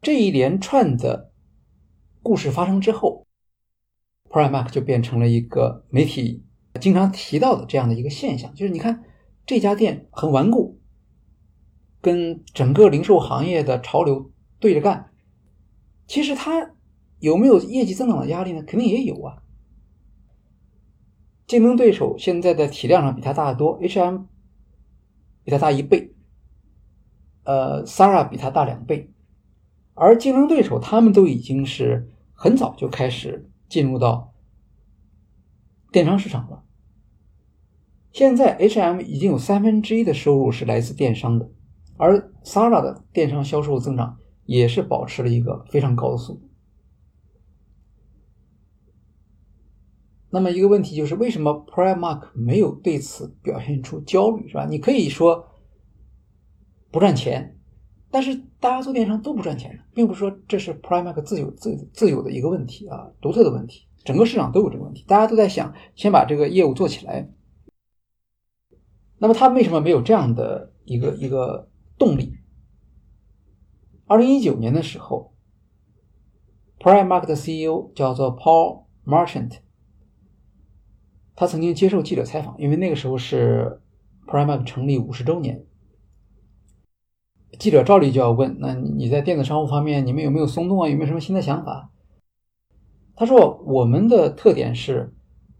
[0.00, 1.30] 这一连串的
[2.22, 3.26] 故事发生之后
[4.30, 6.44] ，Primark 就变成了一个媒体。
[6.80, 9.04] 经常提到的这样的一个现象，就是你看
[9.44, 10.80] 这家店很顽固，
[12.02, 15.10] 跟整个零售行业的潮流对着干。
[16.06, 16.72] 其实它
[17.20, 18.62] 有没有业绩增长的压力呢？
[18.62, 19.42] 肯定也有啊。
[21.46, 24.24] 竞争对手现在的体量上比它大得多，H&M
[25.44, 26.12] 比它大一倍，
[27.44, 29.10] 呃，Sara 比它大两倍，
[29.94, 34.32] 而竞争对手他们都已经是很早就开始进入到。
[35.90, 36.64] 电商市场了。
[38.12, 41.50] 现在 H&M 已经有三分之一的收入是来自电商的，
[42.02, 46.50] 而 Sara 的电商销售增长也是保持了一个非常高的速度。
[50.28, 54.66] 那么一个问题就是，为什么 Primark 没有对此表现出焦虑，是吧？
[54.68, 55.46] 你可以说
[56.90, 57.56] 不赚钱，
[58.10, 67.30] 但是大家做电商都不赚钱的，并不是说这是 Primark 自有自自有的一个问题啊，独特的问题，整个市场都有这个问题，大家都在想先把这个业务做起来。
[69.18, 71.70] 那么他为什么没有这样的一个一个
[72.04, 72.36] 动力？
[74.06, 75.32] 二零一九年的时候
[76.80, 79.58] ，Primark 的 CEO 叫做 Paul Marchant，
[81.36, 83.80] 他曾经接受记者采访，因为那个时候是
[84.26, 85.64] Primark 成立五十周年。
[87.56, 90.88] 记者照例就要问：“那你在电子商务方面，你们有没有松动啊？
[90.88, 91.92] 有没有什么新的想法？”
[93.14, 95.14] 他说：“我们的特点是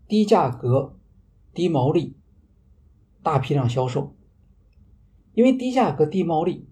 [0.09, 0.99] 低价格、
[1.55, 2.17] 低毛利、
[3.23, 4.17] 大批量销售。
[5.35, 6.67] 因为低价格、低毛利，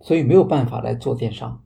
[0.00, 1.62] 所以没有办法来做电商。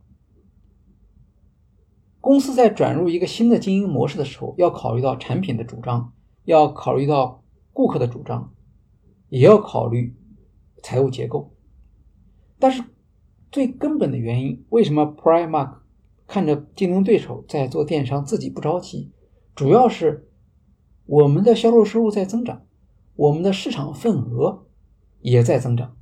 [2.21, 6.13] 公司在转入一个新的经营模式的时候，要考虑到产品的主张，
[6.45, 8.53] 要考虑到顾客的主张，
[9.29, 10.17] 也要考虑
[10.83, 11.55] 财务结构。”
[12.59, 12.83] 但是，
[13.53, 15.77] 最根本的原因，为什么 Primark
[16.27, 19.13] 看着竞争对手在做电商，自己不着急？
[19.55, 20.29] 主要是
[21.05, 22.67] 我们的销售收入在增长，
[23.15, 24.66] 我们的市场份额
[25.21, 25.97] 也在增长。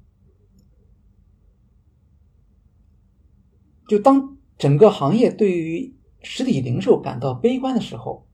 [3.88, 8.26] 就当整个行业对于实体零售感到悲观的时候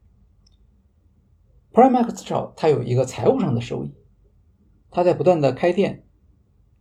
[1.72, 3.92] ，Primark 至少它有一个财务上的收益，
[4.90, 6.04] 它在不断的开店。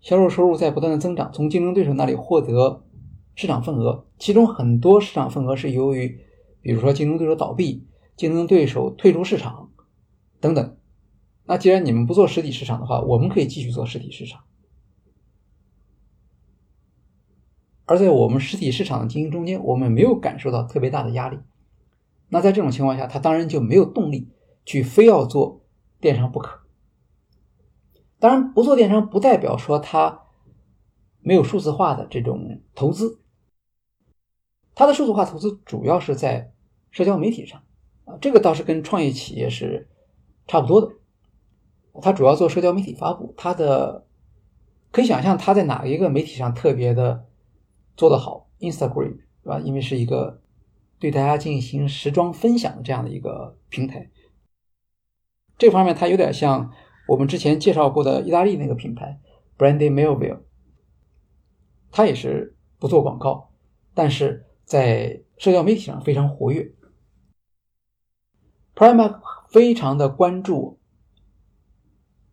[0.02, 2.86] 销售收入在不断的增长，从竞争对手那里获得
[3.36, 6.22] 市场份额，其中很多市场份额是由于，
[6.62, 7.86] 比如说竞争对手倒闭、
[8.16, 9.72] 竞争对手退出市场
[10.40, 10.79] 等等。
[11.50, 14.44] 那既然你们不做实体市场的话，我们可以继续做实体市场。
[17.86, 21.40] 而在我们实体市场的经营中间，我们没有感受到特别大的压力。
[22.28, 24.30] 那在这种情况下，他当然就没有动力
[24.64, 25.66] 去非要做
[26.00, 26.60] 电商不可。
[28.20, 30.28] 当然，不做电商不代表说他
[31.22, 33.24] 没有数字化的这种投资。
[34.76, 36.54] 他的数字化投资主要是在
[36.92, 37.64] 社交媒体上
[38.06, 39.90] 啊，这个倒是跟创业企业是
[40.46, 40.99] 差不多的。
[42.02, 44.06] 他主要做社交媒体发布，他的
[44.92, 47.26] 可以想象他在哪一个媒体上特别的
[47.96, 49.60] 做得好，Instagram 是吧？
[49.60, 50.42] 因为是一个
[51.00, 54.10] 对大家进行时装分享的这样的一个平台，
[55.58, 56.72] 这方面他有点像。
[57.08, 59.20] 我们之前介绍过的意大利那个品牌
[59.58, 60.42] Brandy Melville，
[61.90, 63.50] 它也是不做广告，
[63.96, 66.72] 但是在社交媒体上非常活跃。
[68.76, 70.79] Primark 非常的关注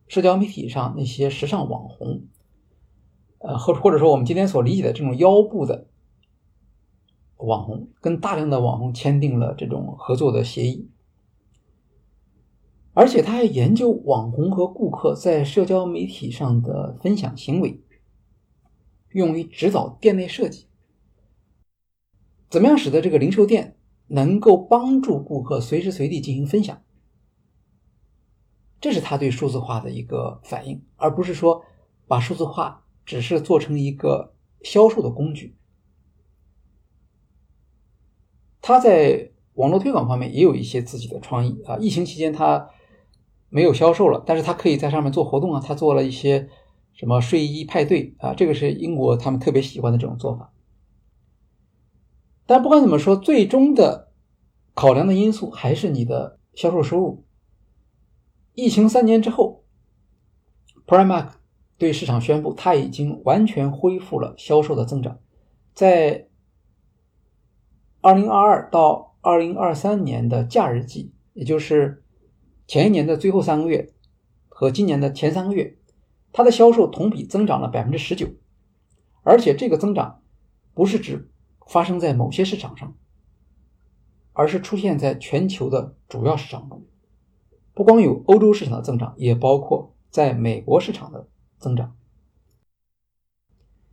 [0.08, 2.24] 社交媒体上那些时尚网红，
[3.38, 5.88] 呃，或或者说我们今天所理解的这种腰部的
[7.38, 10.90] 网红，跟大量的网红签订了这种合作的协议。
[12.94, 17.82] 而且他还研究网红和顾客在社交媒体上的分享行为，
[19.12, 20.66] 用于指导店内设计。
[22.48, 26.80] 怎么样使得这个零售店能够帮助顾客随时随地进行分享？
[28.80, 31.64] 这是他对数字化的一个反应，而不是说
[32.06, 35.56] 把数字化只是做成一个销售的工具。
[38.60, 41.76] 他在网络推广方面也有一些自己的创意啊！
[41.78, 42.70] 疫情期间他。
[43.48, 46.48] 没有销售了，但是他可以在上面做活动啊，他做了一些
[46.92, 50.52] 什么睡衣派对啊，这个是英国他们特别喜欢的这种做法。
[52.44, 54.10] 但不管怎么说，最终的
[54.74, 57.24] 考量的因素还是你的销售收入。
[58.56, 59.62] 疫情三年之后
[60.84, 61.34] ，Primark
[61.78, 65.20] 对市场宣布，它已经完全恢复了销售的增长，
[65.72, 66.28] 在
[68.00, 72.02] 二零二二到二零二三年的假日季，也就是。
[72.68, 73.94] 前一年的最后三个月
[74.48, 75.78] 和今年的前三个月，
[76.32, 78.26] 它的销售同比增长了百分之十九，
[79.22, 80.20] 而且这个增长
[80.74, 81.30] 不是指
[81.68, 82.96] 发生在某些市场上，
[84.32, 86.84] 而是出现在全球的主要市场中。
[87.76, 91.94] 不光有欧洲市场的增长，也包括在美国市场的增长。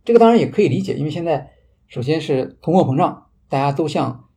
[0.02, 1.52] 这个当然也可以理解，因为现在
[1.86, 4.30] 首先是通货膨胀，大家都向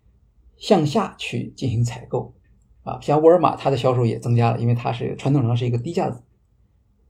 [0.57, 2.35] 向下去进行采购。
[2.83, 6.21] 啊，像沃尔玛，它的销售也增加了，因为它是传统上是一个低价的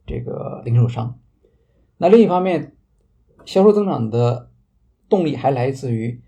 [0.05, 1.19] 这个零售商。
[1.97, 2.77] 那另一方面，
[3.45, 4.51] 销售增长的
[5.09, 6.21] 动力还来自于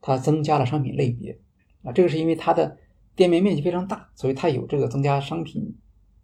[0.00, 1.40] 它增加了商品类别
[1.82, 2.78] 啊，这个是因为它的
[3.20, 5.76] 店面面积非常大，所以它有这个增加商品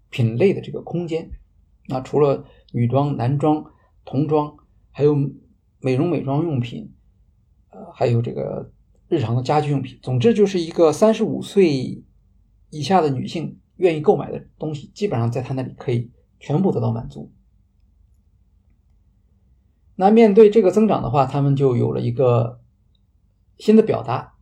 [0.09, 1.31] 品类的这个空间。
[1.89, 3.67] 那除了女装、男装、
[4.07, 4.57] 童装，
[4.93, 5.15] 还有
[5.81, 6.95] 美容美妆用品，
[7.69, 8.73] 呃，还有这个
[9.09, 12.03] 日常的家居用品，总之就是一个三十五岁。
[12.71, 17.31] 以下的女性愿意购买的东西，基本上在他那里可以全部得到满足。
[19.97, 22.63] 那面对这个增长的话，他们就有了一个
[23.59, 24.36] 新的表达。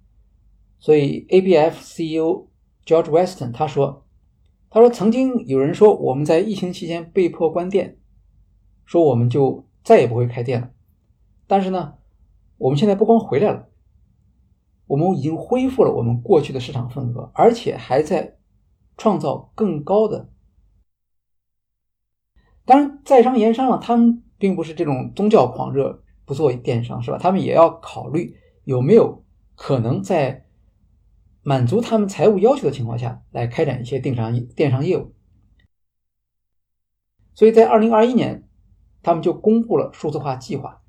[0.84, 2.48] 所以，ABF CEO
[2.84, 4.04] George Weston 他说
[4.68, 7.96] ：“他说曾经有人说我们在疫情期间被迫关店，
[8.84, 10.72] 说我们就再也不会开店了。
[11.46, 11.94] 但是呢，
[12.58, 13.70] 我们现在不光回来了，
[14.86, 18.36] 我们已经恢复了我们过去的市场份额，而且还在
[18.98, 20.28] 创造更高的。
[22.66, 27.16] 当然，在商言商了，他们并不是这种宗教狂热，不做电商是吧？
[27.16, 29.24] 他们也要考虑有没有
[29.54, 30.42] 可能在。”
[31.46, 35.12] 满足他们财务要求的情况下来开展一些电商电商业务，
[37.34, 38.48] 所以在二零二一年，
[39.02, 40.82] 他们就公布了数字化计划，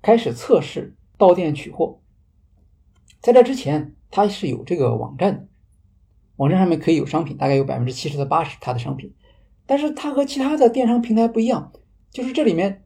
[0.00, 2.00] 开始测试到店取货。
[3.20, 5.48] 在这之前，它是有这个网站的，
[6.36, 9.12] 网站上面可以有商品，大概有百分之七十到八十它的商品，
[9.66, 11.72] 但是它和其他的电商平台不一样，
[12.12, 12.84] 就是这里面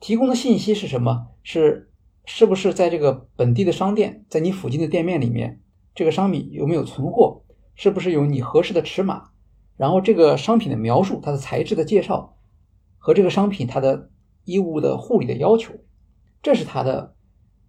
[0.00, 1.28] 提供的信息是什么？
[1.44, 1.92] 是。
[2.24, 5.60] 是不是在这个本地的商店，在你附近的店面里面，
[5.94, 7.42] 这个商品有没有存货？
[7.74, 9.30] 是不是有你合适的尺码？
[9.76, 12.36] 然后这个商品的描述、它的材质的介绍
[12.96, 14.10] 和这个商品它的
[14.44, 15.74] 衣物的护理的要求，
[16.40, 17.16] 这是它的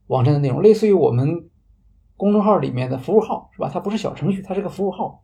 [0.07, 1.49] 网站的内容，类似于我们
[2.15, 3.69] 公众号里面的服务号，是吧？
[3.73, 5.23] 它不是小程序，它是个服务号。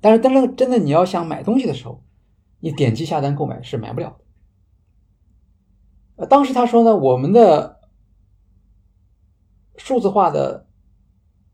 [0.00, 2.02] 但是，但是真的你要想买东西的时候，
[2.58, 4.21] 你点击下单购买是买不了的。
[6.26, 7.80] 当时他说呢，我们的
[9.76, 10.66] 数字化的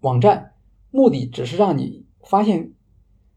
[0.01, 0.55] 网站
[0.91, 2.73] 目的只是让你发现，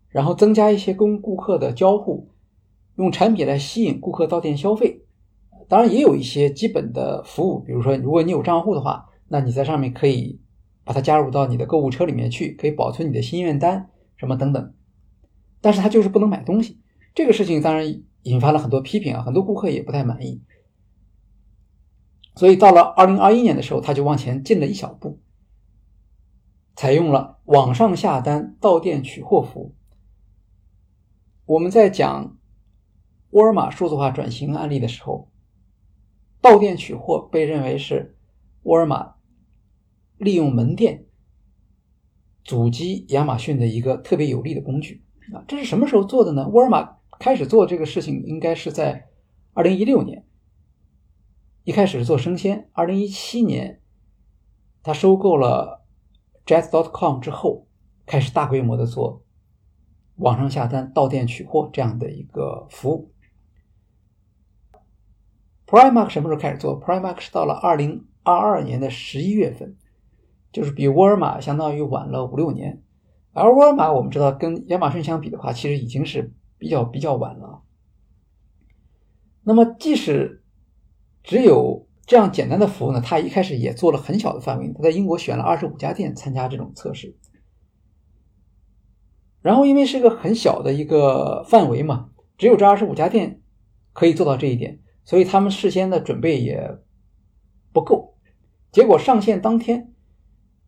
[0.10, 2.30] 然后增加一些跟顾客的交互，
[2.96, 5.06] 用产品来吸引顾客到店消费。
[5.70, 10.42] 当然，也有一些基本的服务，比如说，如果你有账户的话，那你在上面可以
[10.84, 14.74] 把它加入到你的购物车里面去，可以保存你的心愿单什么等等。
[15.62, 16.82] 但是它就是不能买东西，
[17.16, 20.42] 这个事情当然引发了很多批评啊，很多顾客也不太满意。
[22.36, 25.20] 所以到了二零二一年的时候，他就往前进了一小步，
[26.76, 29.76] 采用了网上下单到店取货服务。
[31.46, 32.38] 我们在讲
[33.32, 35.30] 沃尔玛数字化转型案例的时候，
[36.40, 38.18] 到店取货被认为是
[38.64, 39.16] 沃尔玛
[40.18, 41.06] 利用门店
[42.44, 45.04] 阻击亚马逊的一个特别有力的工具
[45.34, 45.44] 啊！
[45.48, 46.48] 这是什么时候做的呢？
[46.48, 49.10] 沃尔玛开始做这个事情应该是在
[49.54, 50.26] 二零一六年。
[51.64, 53.80] 一开始是做生鲜，二零一七年，
[54.82, 55.86] 他收购了
[56.46, 57.68] Jet.com 之后，
[58.08, 59.24] 开始大规模的做
[60.16, 63.12] 网上下单、到店取货这样的一个服务。
[65.68, 69.78] Primark 什么时候开始做？Primark 是到了二零二二年的十一月份，
[70.52, 72.82] 就是比沃尔玛相当于晚了五六年。
[73.34, 77.62] 而沃尔玛我们知道跟亚马逊相比的话，其实已经是比较比较晚了。
[79.44, 80.41] 那么即使
[81.24, 87.16] 只有这样简单的服务呢，他一开始也做了很小的范围，他在英国选了二十五家店参加这种测试。
[89.42, 93.42] 然后因为是个很小的一个范围嘛，只有这二十五家店
[93.94, 96.78] 可以做到这一点，所以他们事先的准备也
[97.72, 98.18] 不够。
[98.72, 99.94] 结果上线当天，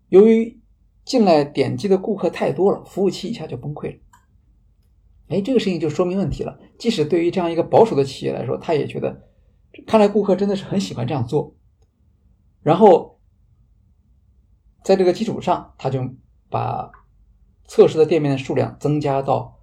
[0.10, 0.62] 由于
[1.04, 3.99] 进来点击的顾客太多了，服务器一下就崩溃了。
[5.28, 6.60] 哎，这个事情就说明问题了。
[6.78, 9.33] 即使对于这样一个保守的企业来说，他也觉得。
[9.88, 11.55] 看来顾客真的是很喜欢这样做，
[12.61, 13.19] 然后
[14.84, 15.99] 在这个基础上，他就
[16.49, 16.91] 把
[17.65, 19.59] 测试的店面的数量增加到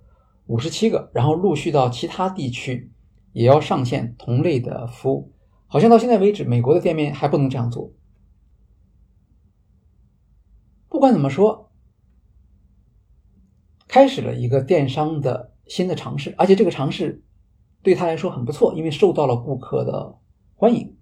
[0.46, 2.92] 五十七个，然后陆续到其他地区
[3.32, 5.32] 也要上线同类的服务。
[5.68, 7.92] 好像到现在为止，美国的店面还不能这样做。
[10.88, 11.70] 不管怎么说，
[13.86, 17.22] 开始了一个电商的新的尝试，而且这个尝试。
[17.82, 20.18] 对他来说很不错，因为受到了顾客的
[20.54, 20.96] 欢迎。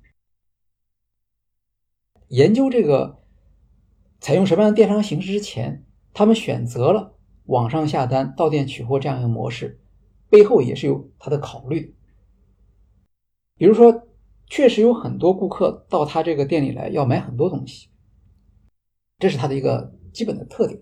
[2.28, 3.22] 研究这个
[4.20, 7.16] 采用什么样的电商形式之前，他们选择了
[7.46, 9.80] 网上下单、到店取货这样一个模式，
[10.28, 11.96] 背后也是有他的考虑。
[13.56, 14.06] 比如说，
[14.46, 17.88] 确实有很多顾客到他这个店里来要买很多东西，
[19.18, 20.80] 这是他的一个基本的特点，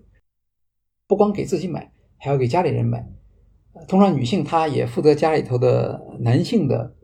[1.07, 3.16] 不光给自己买，还要给家里人买。
[3.87, 6.95] 通常女性她也负责家里头的男性的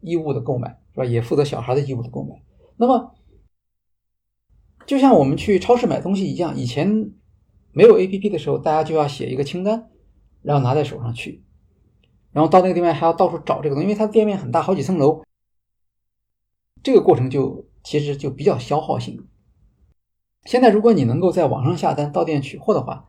[0.00, 1.04] 衣物的购买，是吧？
[1.04, 2.42] 也负责小孩的衣物的购买。
[2.76, 3.14] 那么，
[4.86, 7.12] 就像我们去超市买东西一样，以前
[7.72, 9.88] 没有 A P P 的时候，大家就要写一个清单，
[10.42, 11.42] 然后拿在手上去，
[12.32, 15.22] 然后到那个地方还要到处找这个东西，因为它店面很大，好几层楼，
[16.82, 19.26] 这个过程就其实就比较消耗性。
[20.44, 23.06] 现在如果你能够在网上下单到店取货的话，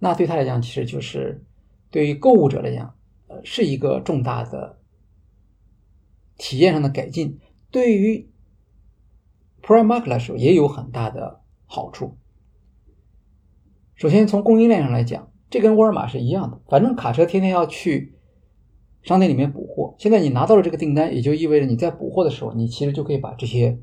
[0.00, 1.44] 那对他来讲其实就是。
[1.90, 2.94] 对于购物者来讲，
[3.26, 4.78] 呃，是一个重大的
[6.36, 7.38] 体验上的改进，
[7.70, 8.30] 对于
[9.62, 12.16] Primark 来说也有很大的好处。
[13.94, 18.14] 首先从供应链上来讲，这跟沃尔玛是一样的，反正卡车天天要去
[19.02, 19.94] 商店里面补货。
[19.98, 23.78] 现在你拿到了这个订单，也就意味着你在补货的时候，你其实就可以把这些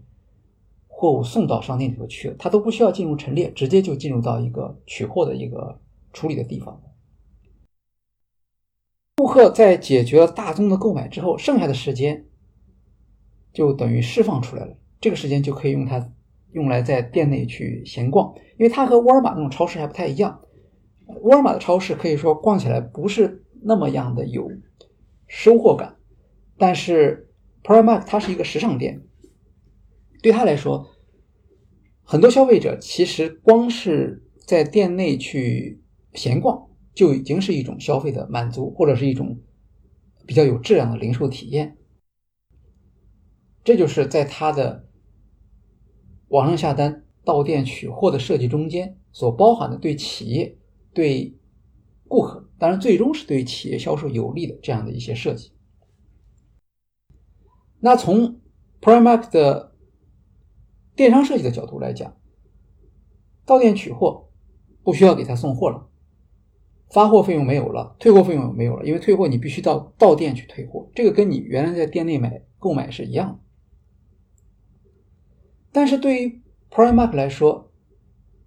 [0.87, 5.79] 货物送到商店里头去了，它都不需要进入陈列，直接就进入到一个取货的一个
[6.13, 6.81] 处理的地方。
[9.17, 12.27] 顾客在解决了大宗的购买之后，剩下的时间
[13.51, 14.77] 就等于释放出来了。
[15.01, 16.13] 这个时间就可以用它
[16.51, 20.41] 用来在店内去闲逛，因为它和沃尔玛那种超市还不太一样。
[21.23, 24.51] 沃尔玛的超市可以说逛起来不是那么样的有
[25.25, 25.95] 收获感，
[26.55, 27.31] 但是
[27.63, 29.01] Primark 它是一个时尚店，
[30.21, 30.89] 对他来说，
[32.03, 35.81] 很多消费者其实光是在店内去
[36.13, 36.67] 闲逛。
[36.97, 39.39] 就已经是一种消费的满足，或者是一种
[40.25, 41.77] 比较有质量的零售体验。
[43.63, 44.89] 这就是在它的
[46.29, 50.57] 网上下单到店取货的设计中间所包含的对企业、
[50.91, 51.37] 对
[52.07, 55.51] 顾客，当然最终是对企业销售有利的这样的一些设计。
[57.79, 58.41] 那从
[58.81, 59.75] Primark 的
[60.95, 62.17] 电商设计的角度来讲，
[63.45, 64.31] 到店取货
[64.81, 65.86] 不需要给他送货了。
[66.89, 73.39] 发货费用没有了，退货费用没有了，因为退货你必须到到店去退货，这个跟你原来在店内买购买是一样的。
[75.71, 77.71] 但是对于 Primark 来说，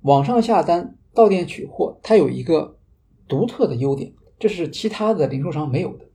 [0.00, 2.78] 网上下单到店取货，它有一个
[3.28, 6.06] 独特的优点，这是其他的零售商没有的。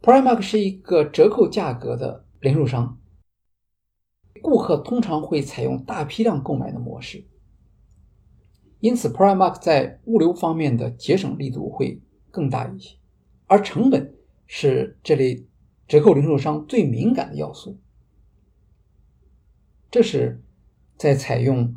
[0.00, 3.00] Primark 是一个折扣价格的零售商，
[4.40, 7.26] 顾客通常会采用大批量购买的模式。
[8.84, 12.98] 因此，Primark 在物流方面的节省力度会更大一些，
[13.46, 14.14] 而成本
[14.46, 15.46] 是这类
[15.88, 17.78] 折扣零售商最敏感的要素。
[19.90, 20.42] 这是
[20.98, 21.74] 在采用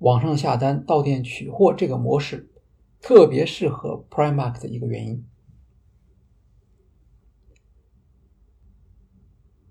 [0.00, 2.50] 网上下单到店取货这个模式
[3.00, 5.24] 特别适合 Primark 的一个原因。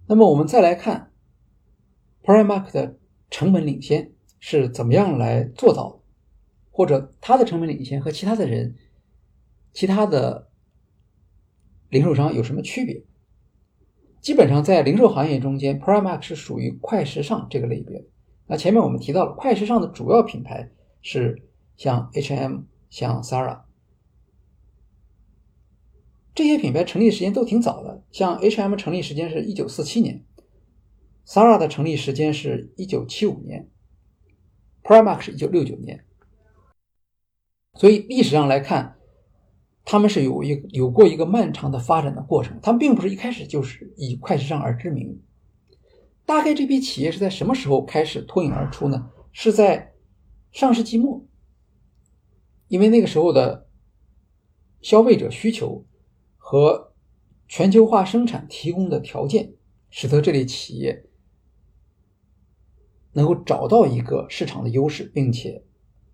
[0.08, 1.12] 那么，我们再来看
[2.24, 2.98] Primark 的
[3.30, 5.99] 成本领先是怎么样来做到的。
[6.72, 8.76] 或者它的成本领先和其他的人、
[9.74, 10.50] 其他的
[11.90, 13.04] 零售商有什么区别？
[14.22, 18.06] 基本上在零售行业中间，Primark 是属于快时尚这个类别。
[18.48, 21.42] 那前面我们提到了快时尚的主要品牌是
[21.78, 23.62] 像 H&M、像 Zara
[26.36, 28.04] 这些品牌成立时间都挺早的。
[28.12, 30.26] 像 H&M 成立时间是一九四七年
[31.26, 33.70] ，Zara 的成立时间是一九七五年
[34.84, 36.06] ，Primark 是一九六九年。
[37.80, 38.98] 所以历史上来看，
[39.86, 42.60] 他们是有一有过一个漫长的发展的过程。
[42.62, 45.22] 他们并不是一开始就是以快时尚而知名。
[46.26, 49.10] 大概这批企业是在什么时候开始脱颖而出呢？
[49.32, 49.94] 是在
[50.52, 51.26] 上世纪末，
[52.68, 53.70] 因为那个时候的
[54.82, 55.86] 消费者需求
[56.36, 56.92] 和
[57.48, 59.54] 全球化生产提供的条件，
[59.90, 61.06] 使得这类企业
[63.14, 65.64] 能够找到一个市场的优势，并且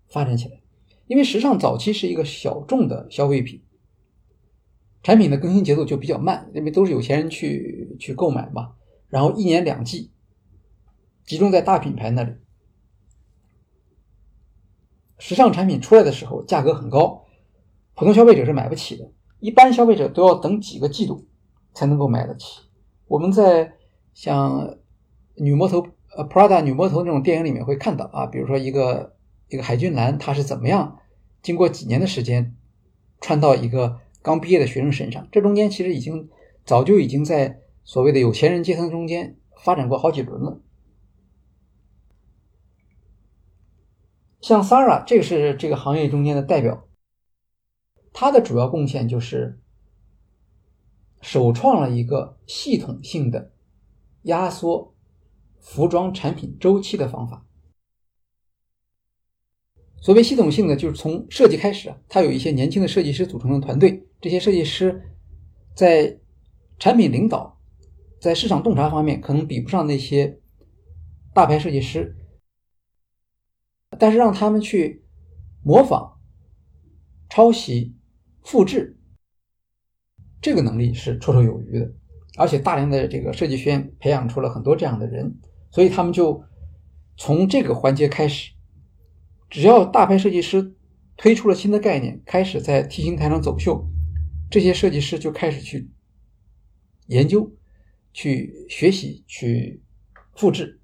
[0.06, 0.60] 发展起来。
[1.06, 3.62] 因为时尚早期是一个小众的消费品，
[5.04, 8.72] 产品的更新节奏就比较慢，因为都是有钱人去去购买嘛。
[9.08, 10.10] 然后一年两季，
[11.24, 12.32] 集中在大品牌那里。
[15.18, 17.24] 时尚产品出来的时候价格很高，
[17.94, 21.26] 普通消费者是买不起的，一般消费者都要等几个季度
[21.72, 22.62] 才能够买得起。
[23.06, 23.72] 我们在
[24.12, 24.76] 像
[25.36, 25.86] 女魔头
[26.16, 29.15] 呃 Prada 女魔头那种电影里面会看到啊，比如说一个。
[29.48, 30.98] 一个海军蓝，它是怎么样
[31.42, 32.56] 经过几年的时间
[33.20, 35.28] 穿到一个刚毕业的学生身上？
[35.30, 36.28] 这中间其实已经
[36.64, 40.60] 早就已经在所谓的有钱人阶层中间发展过好几轮了。
[44.40, 46.88] 像 Sara，这个是这个行业中间的代表，
[48.12, 49.60] 他的主要贡献就是
[51.20, 53.52] 首创了一个系统性的
[54.22, 54.94] 压缩
[55.60, 57.45] 服装产品周期的方法。
[60.00, 64.06] 所谓系统性的，就是从设计开始啊，它有一些年轻的设计师组成的团队。
[64.20, 65.02] 这些设计师
[65.74, 66.18] 在
[66.78, 67.60] 产品领导、
[68.20, 70.38] 在市场洞察方面可能比不上那些
[71.34, 72.16] 大牌设计师，
[73.98, 75.04] 但是让他们去
[75.62, 76.18] 模仿、
[77.28, 77.94] 抄袭、
[78.42, 78.98] 复制，
[80.40, 81.92] 这个能力是绰绰有余的。
[82.38, 85.38] 而且大量的这个设计学院培养出了很多这样的人，
[85.70, 86.42] 所以他们就
[87.16, 88.55] 从这个环节开始。
[89.48, 90.74] 只要大牌设计师
[91.16, 93.88] 推出了新的概念，开始在 T 型台上走秀，
[94.50, 95.90] 这些设计师就开始去
[97.06, 97.52] 研究、
[98.12, 99.82] 去学习、去
[100.34, 100.80] 复制，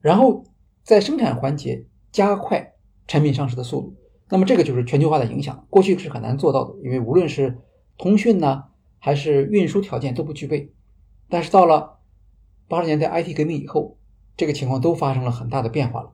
[0.00, 0.44] 然后
[0.82, 2.74] 在生产环节加快
[3.06, 3.96] 产品上市的速度。
[4.28, 7.58] 那么这个就是全球化的影响，过去是很难做到的，因为无论是
[7.98, 8.64] 通讯呢，
[8.98, 10.72] 还是运输条件都不具备。
[11.28, 12.00] 但是到了
[12.68, 13.98] 八十年代 IT 革命以后，
[14.36, 16.12] 这个情况都发生了很大的变化了。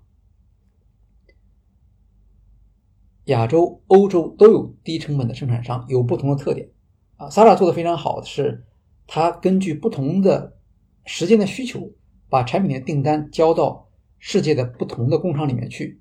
[3.26, 6.70] 亚洲、欧洲都有低成本的生产商，有不同的特点。
[7.16, 8.64] 啊，Sara 做的非常好的是，
[9.06, 10.56] 它根据不同的
[11.04, 11.92] 时间的需求，
[12.28, 16.00] 把产品的订单交到世界的不同的工厂里面去。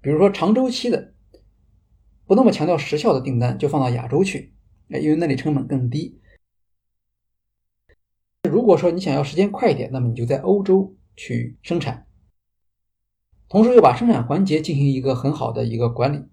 [0.00, 1.12] 比如说长周期的、
[2.26, 4.54] 不那么强调时效的订单，就放到亚洲去，
[4.88, 6.18] 因为那里成本更低。
[8.48, 12.06] 如果说你想要时间快一点，那么你就在欧洲去生产。
[13.48, 16.24] 同时又把生产环节进行一个很好的一个管理，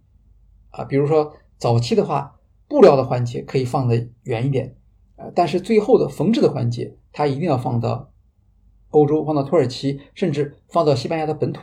[0.72, 4.76] 啊，比如说早期的话，布料的环节可以放得远一点，
[5.18, 8.12] 呃，但是最后的缝制的环节，它一定要放到
[8.89, 11.62] 欧洲，放到土耳其，甚至放到西班牙的本土，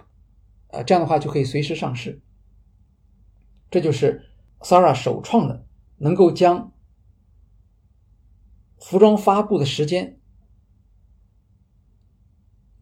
[0.68, 2.22] 呃，这样的话就可以随时上市。
[3.70, 4.30] 这就是
[4.61, 6.72] Sara 首创的，能够将
[8.78, 10.18] 服装发布的时间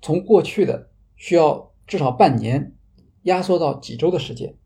[0.07, 1.75] 从过去的需要。
[1.87, 2.75] 至少半年，
[3.23, 4.57] 压缩到几周的时间。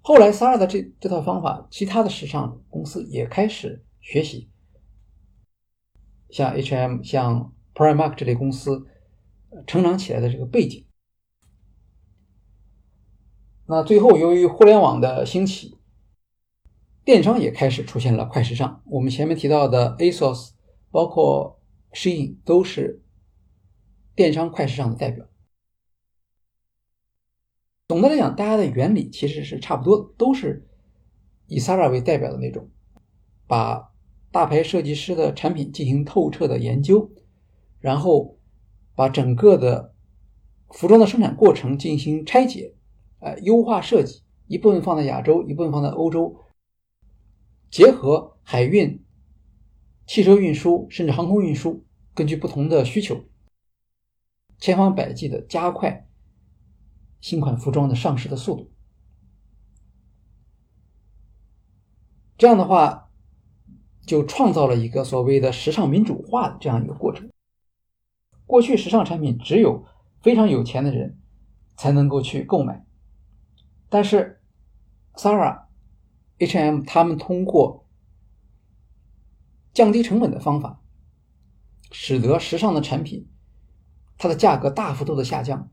[0.00, 4.50] 后来，Sara 的这这套方法，其他的时尚公司也开始学习，
[6.28, 8.84] 像 H&M、像 Primark 这类公司
[9.64, 10.84] 成长起来的这个背景。
[13.66, 15.78] 那最后，由于互联网的兴起，
[17.04, 18.82] 电商也开始出现了快时尚。
[18.86, 20.50] 我们前面提到的 ASOS，
[20.90, 21.60] 包括
[21.92, 23.03] Shein，都是
[24.14, 25.26] 电商快时尚的代表。
[27.88, 30.66] 总的来讲，大家的原理其实是差不多的，都是
[31.46, 32.70] 以 Sara 为代表的那种，
[33.46, 33.92] 把
[34.30, 37.12] 大牌设计师的产品进行透彻的研究，
[37.80, 38.38] 然后
[38.94, 39.94] 把整个的
[40.70, 42.74] 服装的生产过程进行拆解，
[43.20, 46.36] 呃，优化设计，一部分放在亚洲，一部分放在欧洲，
[47.70, 49.04] 结合海运、
[50.06, 51.84] 汽车运输，甚至航空运输，
[52.14, 53.24] 根据不同的需求，
[54.64, 56.08] 千方百计的加快。
[57.20, 58.72] 新款服装的上市的速度，
[62.38, 63.10] 这样的话，
[64.06, 67.30] 就创造了一个所谓的时尚民主化的这样一个过程。
[68.46, 69.84] 过去时尚产品只有
[70.22, 71.20] 非常有钱的人
[71.76, 72.86] 才能够去购买，
[73.90, 74.40] 但是
[75.12, 75.64] Sara、
[76.38, 77.86] H&M 他们通过
[79.74, 80.82] 降低成本的方法，
[81.90, 83.28] 使得时尚的产品
[84.18, 85.70] 它的价格大幅度的下降。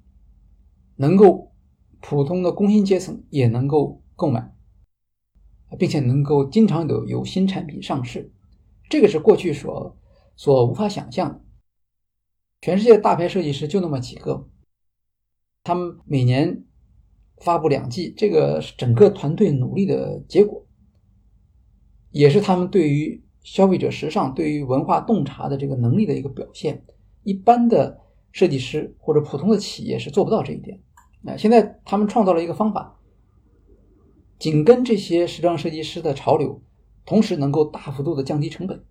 [0.98, 1.52] 能够
[2.00, 4.54] 普通的工薪阶层也能够购买，
[5.80, 8.32] 并且能够经常有有新产品上市，
[8.88, 9.98] 这个是过去所
[10.36, 11.42] 所无法想象的。
[12.62, 14.48] 全世界大牌设计师就那么几个，
[15.64, 16.66] 他们每年
[17.38, 20.68] 发布两季，这个是整个团队努力的结果，
[22.12, 26.86] 也是他们对于消费者时尚、对于文化洞察的这个能力的一个表现。
[27.24, 28.00] 一般的
[28.32, 30.82] 设计师或者普通的企业是做不到这一点。
[31.22, 33.00] 那现在他们创造了一个方法，
[34.40, 36.62] 紧跟这些时装设计师的潮流，
[37.06, 38.84] 同时能够大幅度的降低成本。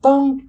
[0.00, 0.40] 当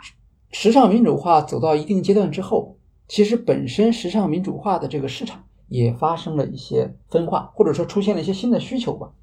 [0.51, 9.13] 时尚民主化走到一定阶段之后，其实本身时尚民主化的这个市场也发生了一些分化，或者说出现了一些新的需求吧。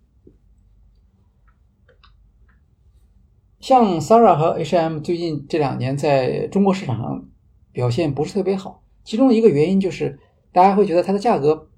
[3.60, 7.28] 像 Sara 和 H&M 最近这两年在中国市场上
[7.72, 8.84] 表现不是特别好。
[9.02, 10.20] 其中一个原因就是，
[10.52, 11.68] 大家会觉得它的价格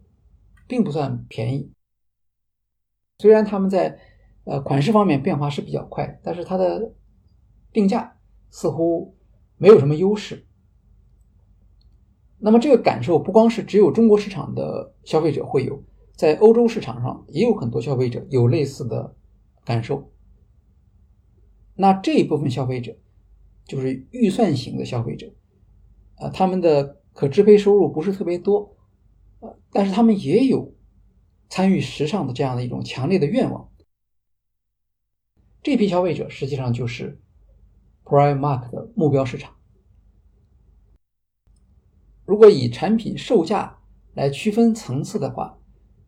[0.66, 1.72] 并不算便宜。
[3.18, 3.99] 虽然他们在
[4.45, 6.93] 呃款式方面变化是比较快，但是它的
[7.72, 8.16] 定价
[8.51, 9.16] 似乎
[9.57, 10.47] 没有什么优势。
[12.39, 15.83] 那么这个感受不光是只有中国市场的消费者会有，
[16.14, 19.14] 在欧洲市场上也有很多消费者有类似的
[19.64, 20.11] 感受。
[21.81, 22.97] 那这一部分消费者
[23.64, 25.33] 就是预算型的消费者，
[26.16, 26.99] 啊，他们的。
[27.12, 28.76] 可支配收入不是特别多，
[29.41, 30.72] 呃，但是他们也有
[31.49, 33.68] 参与时尚的这样的一种强烈的愿望。
[35.61, 37.20] 这批消费者实际上就是
[38.05, 39.57] Primark 的目标市场。
[42.24, 43.81] 如果以产品售价
[44.14, 45.59] 来区分层次的话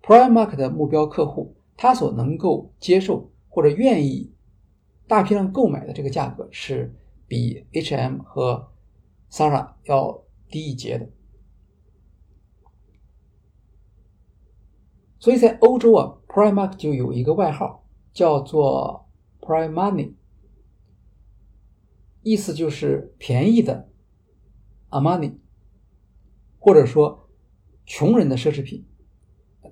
[0.03, 4.33] ，Primark 的目标客户他所能够接受或者愿意
[5.13, 6.97] 大批量购买的这个价格是
[7.29, 8.73] 比 H&M 和
[9.31, 10.23] Sara 要。
[10.51, 11.09] 低一截的，
[15.19, 19.09] 所以在欧洲啊，Primark 就有一个外号叫做
[19.41, 20.13] Prime Money，
[22.21, 23.89] 意思就是便宜的
[24.91, 25.39] Armani，
[26.59, 27.31] 或者说
[27.87, 28.87] 穷人的奢侈品。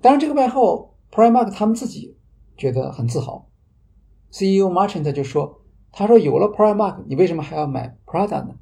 [0.01, 2.17] 当然，这个外号 Primark 他们自己
[2.57, 3.50] 觉得很自豪。
[4.31, 5.61] CEO Marchant 就说
[5.91, 8.55] ：“他说有了 Primark，你为什么还要买 Prada 呢？”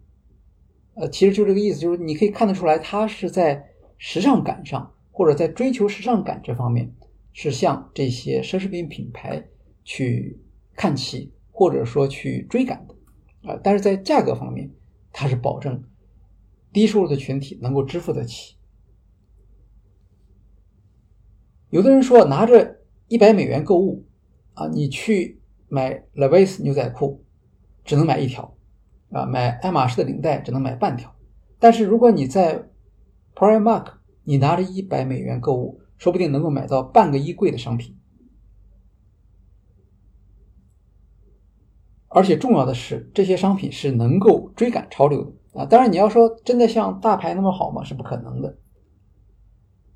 [0.96, 6.94] 呃，其实就这个意思，就是你可以看得出来，他是在时尚感上，或者在追求时尚感这方面，
[7.32, 9.48] 是向这些奢侈品品牌
[9.86, 10.42] 去
[10.76, 12.96] 看齐，或者说去追赶的。
[13.50, 14.70] 啊，但是在价格方面，
[15.14, 15.82] 它是保证
[16.74, 18.56] 低收入的群体能够支付得起。
[21.70, 24.06] 有的人说，拿着一百美元购物，
[24.56, 25.39] 啊，你去
[25.70, 27.24] 买 Levi's 牛仔裤，
[27.86, 28.58] 只能买一条，
[29.12, 31.16] 啊，买爱马仕的领带只能买半条。
[31.60, 32.70] 但是如果你在
[33.36, 33.94] Primark，
[34.24, 37.98] 你拿着一百美元购物，说不定能够买到半个衣柜的商品。
[42.08, 45.66] 而且重要的是，这些商品是能够追赶潮流的啊！
[45.66, 47.84] 当然，你要说真的像大牌那么好吗？
[47.84, 48.58] 是不可能的。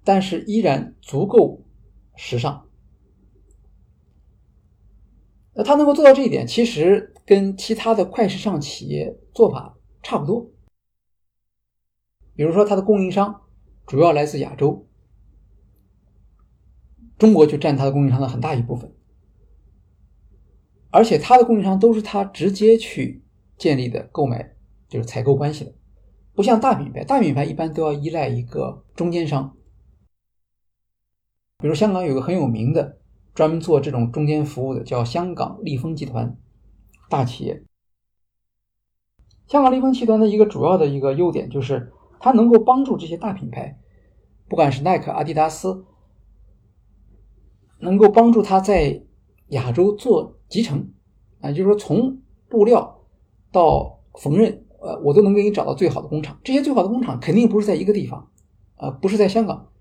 [0.04, 1.64] 但是依然足够
[2.16, 2.68] 时尚。
[5.56, 10.50] 那他能够做到这一点，其实跟其他的快时尚企业做法差不多。
[12.36, 13.42] 比如说，它的供应商
[13.86, 14.88] 主要来自亚洲，
[17.20, 18.92] 中国就占它的供应商的很大一部分。
[20.90, 23.24] 而且它的供应商都是他直接去
[23.58, 24.56] 建立的购买，
[24.88, 25.74] 就是采购关系的，
[26.34, 29.56] 不像大品牌，大品牌一般都要依赖一个中间商。
[31.60, 33.00] 比如香港有个很有名的
[33.34, 36.38] 专门做这种中间服务的，叫香港利丰集团，
[37.10, 37.64] 大企业。
[39.48, 43.80] 香港利丰集团的一个主要的一个优点就是，它能够帮助这些大品牌，
[44.48, 45.86] 不管是耐克、阿迪达斯，
[47.80, 49.04] 能够帮助他在
[49.48, 50.38] 亚洲做。
[50.50, 50.94] 集成，
[51.42, 53.08] 啊，就是说从布料
[53.52, 56.40] 到缝纫，呃，我都能给你找到最好的工厂。
[56.44, 58.30] 这些最好的工厂肯定不是在一个地方，
[58.76, 59.72] 呃，不是在香港，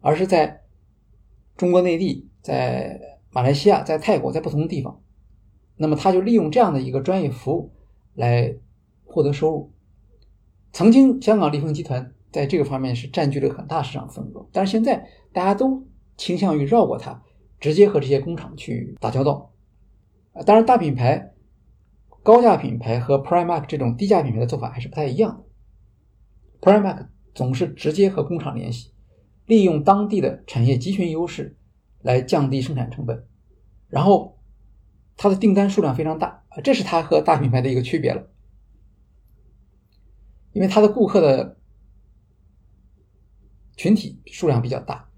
[0.00, 0.62] 而是在
[1.56, 5.00] 中国内地、在马来西亚、在泰国，在不同的地方。
[5.76, 7.72] 那么他就利用这样的一个专业服务
[8.14, 8.54] 来
[9.04, 9.72] 获得收入。
[10.72, 15.86] 曾经香港利丰集团在这个方面是占据了很大市场份额，但是现在大家都
[16.16, 17.22] 倾向于绕过它，
[17.58, 19.52] 直接和这些工厂去打交道。
[20.46, 21.32] 当然，大品牌、
[22.22, 26.70] 高价品牌和 Primark 这种低价品牌的做法还是不太一样的。
[26.70, 28.92] Primark 总是直接和工厂联系，
[29.46, 31.56] 利用当地的产业集群优势
[32.02, 33.26] 来降低生产成本，
[33.88, 34.38] 然后
[35.16, 38.26] 它的订单数量非常大啊，这是它和大品牌的一个区别了。
[40.52, 41.58] 因为它的顾客的
[43.76, 45.08] 群体数量比较大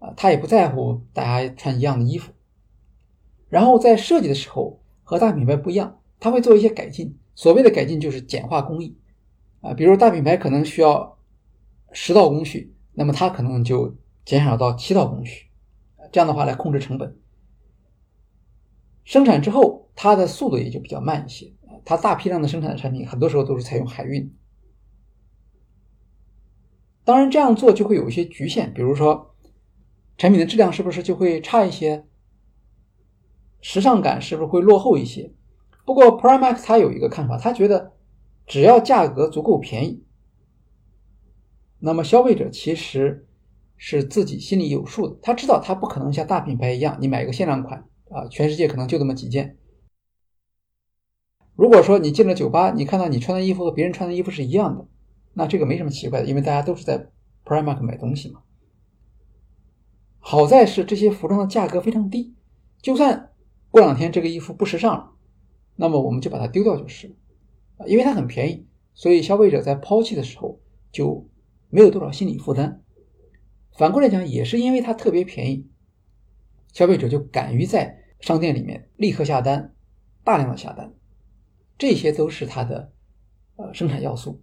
[0.00, 2.32] 啊，他也不在乎大家穿一样的衣服。
[3.48, 7.18] 然后在设计的时候和大品牌不一样，他会做一些改进。
[7.34, 8.98] 所谓的改进就是简化工艺
[9.60, 11.18] 啊，比如大品牌可能需要
[11.92, 15.46] 十道工序，那么它可能就减少到七道工序，
[16.12, 17.18] 这样的话来控制成本。
[19.04, 21.52] 生产之后，它的速度也就比较慢一些。
[21.84, 24.32] 它大批量的生产的产品，很多时候都是采用海运。
[27.04, 29.34] 当然这样做就会有一些局限，比如说
[30.16, 32.06] 产品的质量是不是就会差一些？
[33.60, 35.32] 时尚感是不是会落后一些？
[35.84, 37.92] 不过 Primark 他有一个看法，他觉得
[38.46, 40.04] 只要价格足够便宜，
[41.80, 43.26] 那么消费者其实
[43.84, 45.18] 是自己心里有数的。
[45.20, 49.56] 他知道他不可能像大品牌一样，你买一个限量款啊，全世界可能就那么几件。
[51.56, 54.86] 如果说你进了酒吧，你看到你穿的衣服和别人穿的衣服是一样的，
[55.32, 57.08] 那这个没什么奇怪的，因为大家都是在
[57.44, 58.42] Primark 买东西嘛。
[60.20, 62.36] 好在是这些服装的价格非常低，
[62.80, 63.30] 就算。
[63.72, 65.12] 过两天这个衣服不时尚了，
[65.76, 67.08] 那么我们就把它丢掉就是
[67.78, 70.60] 了，因为它很便宜，所以消费者在抛弃的时候
[70.92, 71.26] 就
[71.70, 72.82] 没有多少心理负担。
[73.76, 75.68] 反过来讲，也是因为它特别便宜，
[76.72, 79.74] 消费者就敢于在商店里面立刻下单，
[80.24, 80.92] 大量的下单，
[81.78, 82.92] 这些都是它的
[83.56, 84.42] 呃生产要素。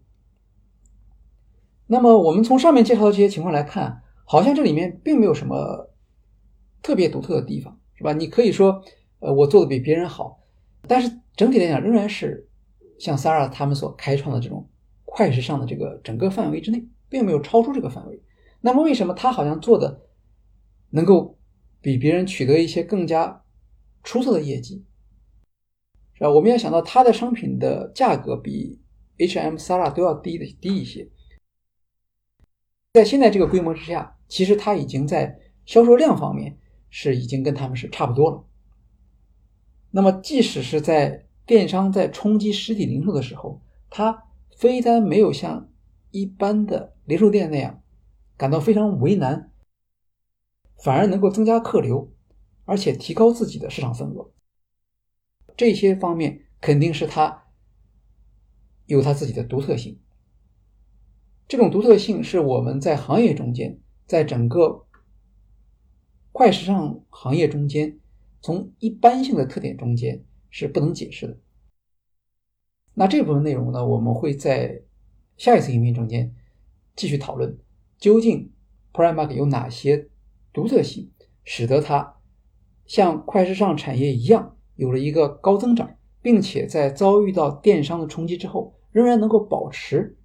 [1.87, 5.91] 那么我们从上面介绍的这些情况来看，好像这里面并没有什么
[6.81, 8.13] 特别独特的地方，是吧？
[8.13, 8.83] 你可以说。
[9.21, 10.39] 呃，我做的比别人好，
[10.87, 12.47] 但是整体来讲仍然是
[12.97, 14.65] 像 Sara 他们所开创的这种
[15.03, 18.23] 快时尚的这个整个范围之内，并没有超出这个范围。
[18.61, 20.01] 那么为什么他好像做的
[20.89, 21.37] 能够
[21.81, 23.43] 比别人取得一些更加
[24.03, 24.85] 出色的业绩？
[26.13, 26.29] 是吧？
[26.29, 28.81] 我们要想到它的商品的价格比
[29.19, 31.09] H&M、Sara 都要低的低一些，
[32.91, 36.57] 在现在这个规模之下，其实它已经在销售量方面
[36.89, 38.45] 是已经跟他们是差不多了。
[39.91, 44.25] 那么，即使是在电商在冲击实体零售的时候，它
[44.57, 45.69] 非但没有像
[46.11, 47.81] 一般的零售店那样
[48.39, 49.51] 感到非常为难，
[50.81, 52.11] 反而能够增加客流，
[52.63, 54.31] 而且提高自己的市场份额。
[55.57, 57.43] 这些方面肯定是它
[58.85, 59.99] 有它自己的独特性。
[61.49, 64.87] 这种独特性是我们在行业中间，在整个
[66.31, 67.99] 快时尚行业中间。
[68.41, 71.37] 从一般性的特点中间是不能解释的。
[72.93, 74.81] 那这部分内容呢，我们会在
[75.35, 76.33] 下一次影片中间
[76.95, 77.59] 继续讨论，
[77.99, 78.51] 究竟
[78.93, 80.09] Primark 有哪些
[80.53, 81.11] 独特性，
[81.43, 82.15] 使得它
[82.85, 90.17] 像快时尚产业一样有了一个高增长，并且在遭遇到电商的冲击之后，仍然能够保持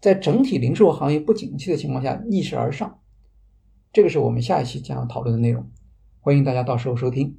[0.00, 2.98] 在整体零售行业不景气的情况下逆势而上。
[3.92, 5.70] 这个是我们下一期将要讨论的内容。
[6.20, 7.38] 欢迎大家到时候收听。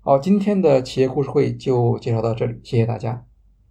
[0.00, 3.26] 好，今天的企业故事会就介绍到这里，谢谢大家。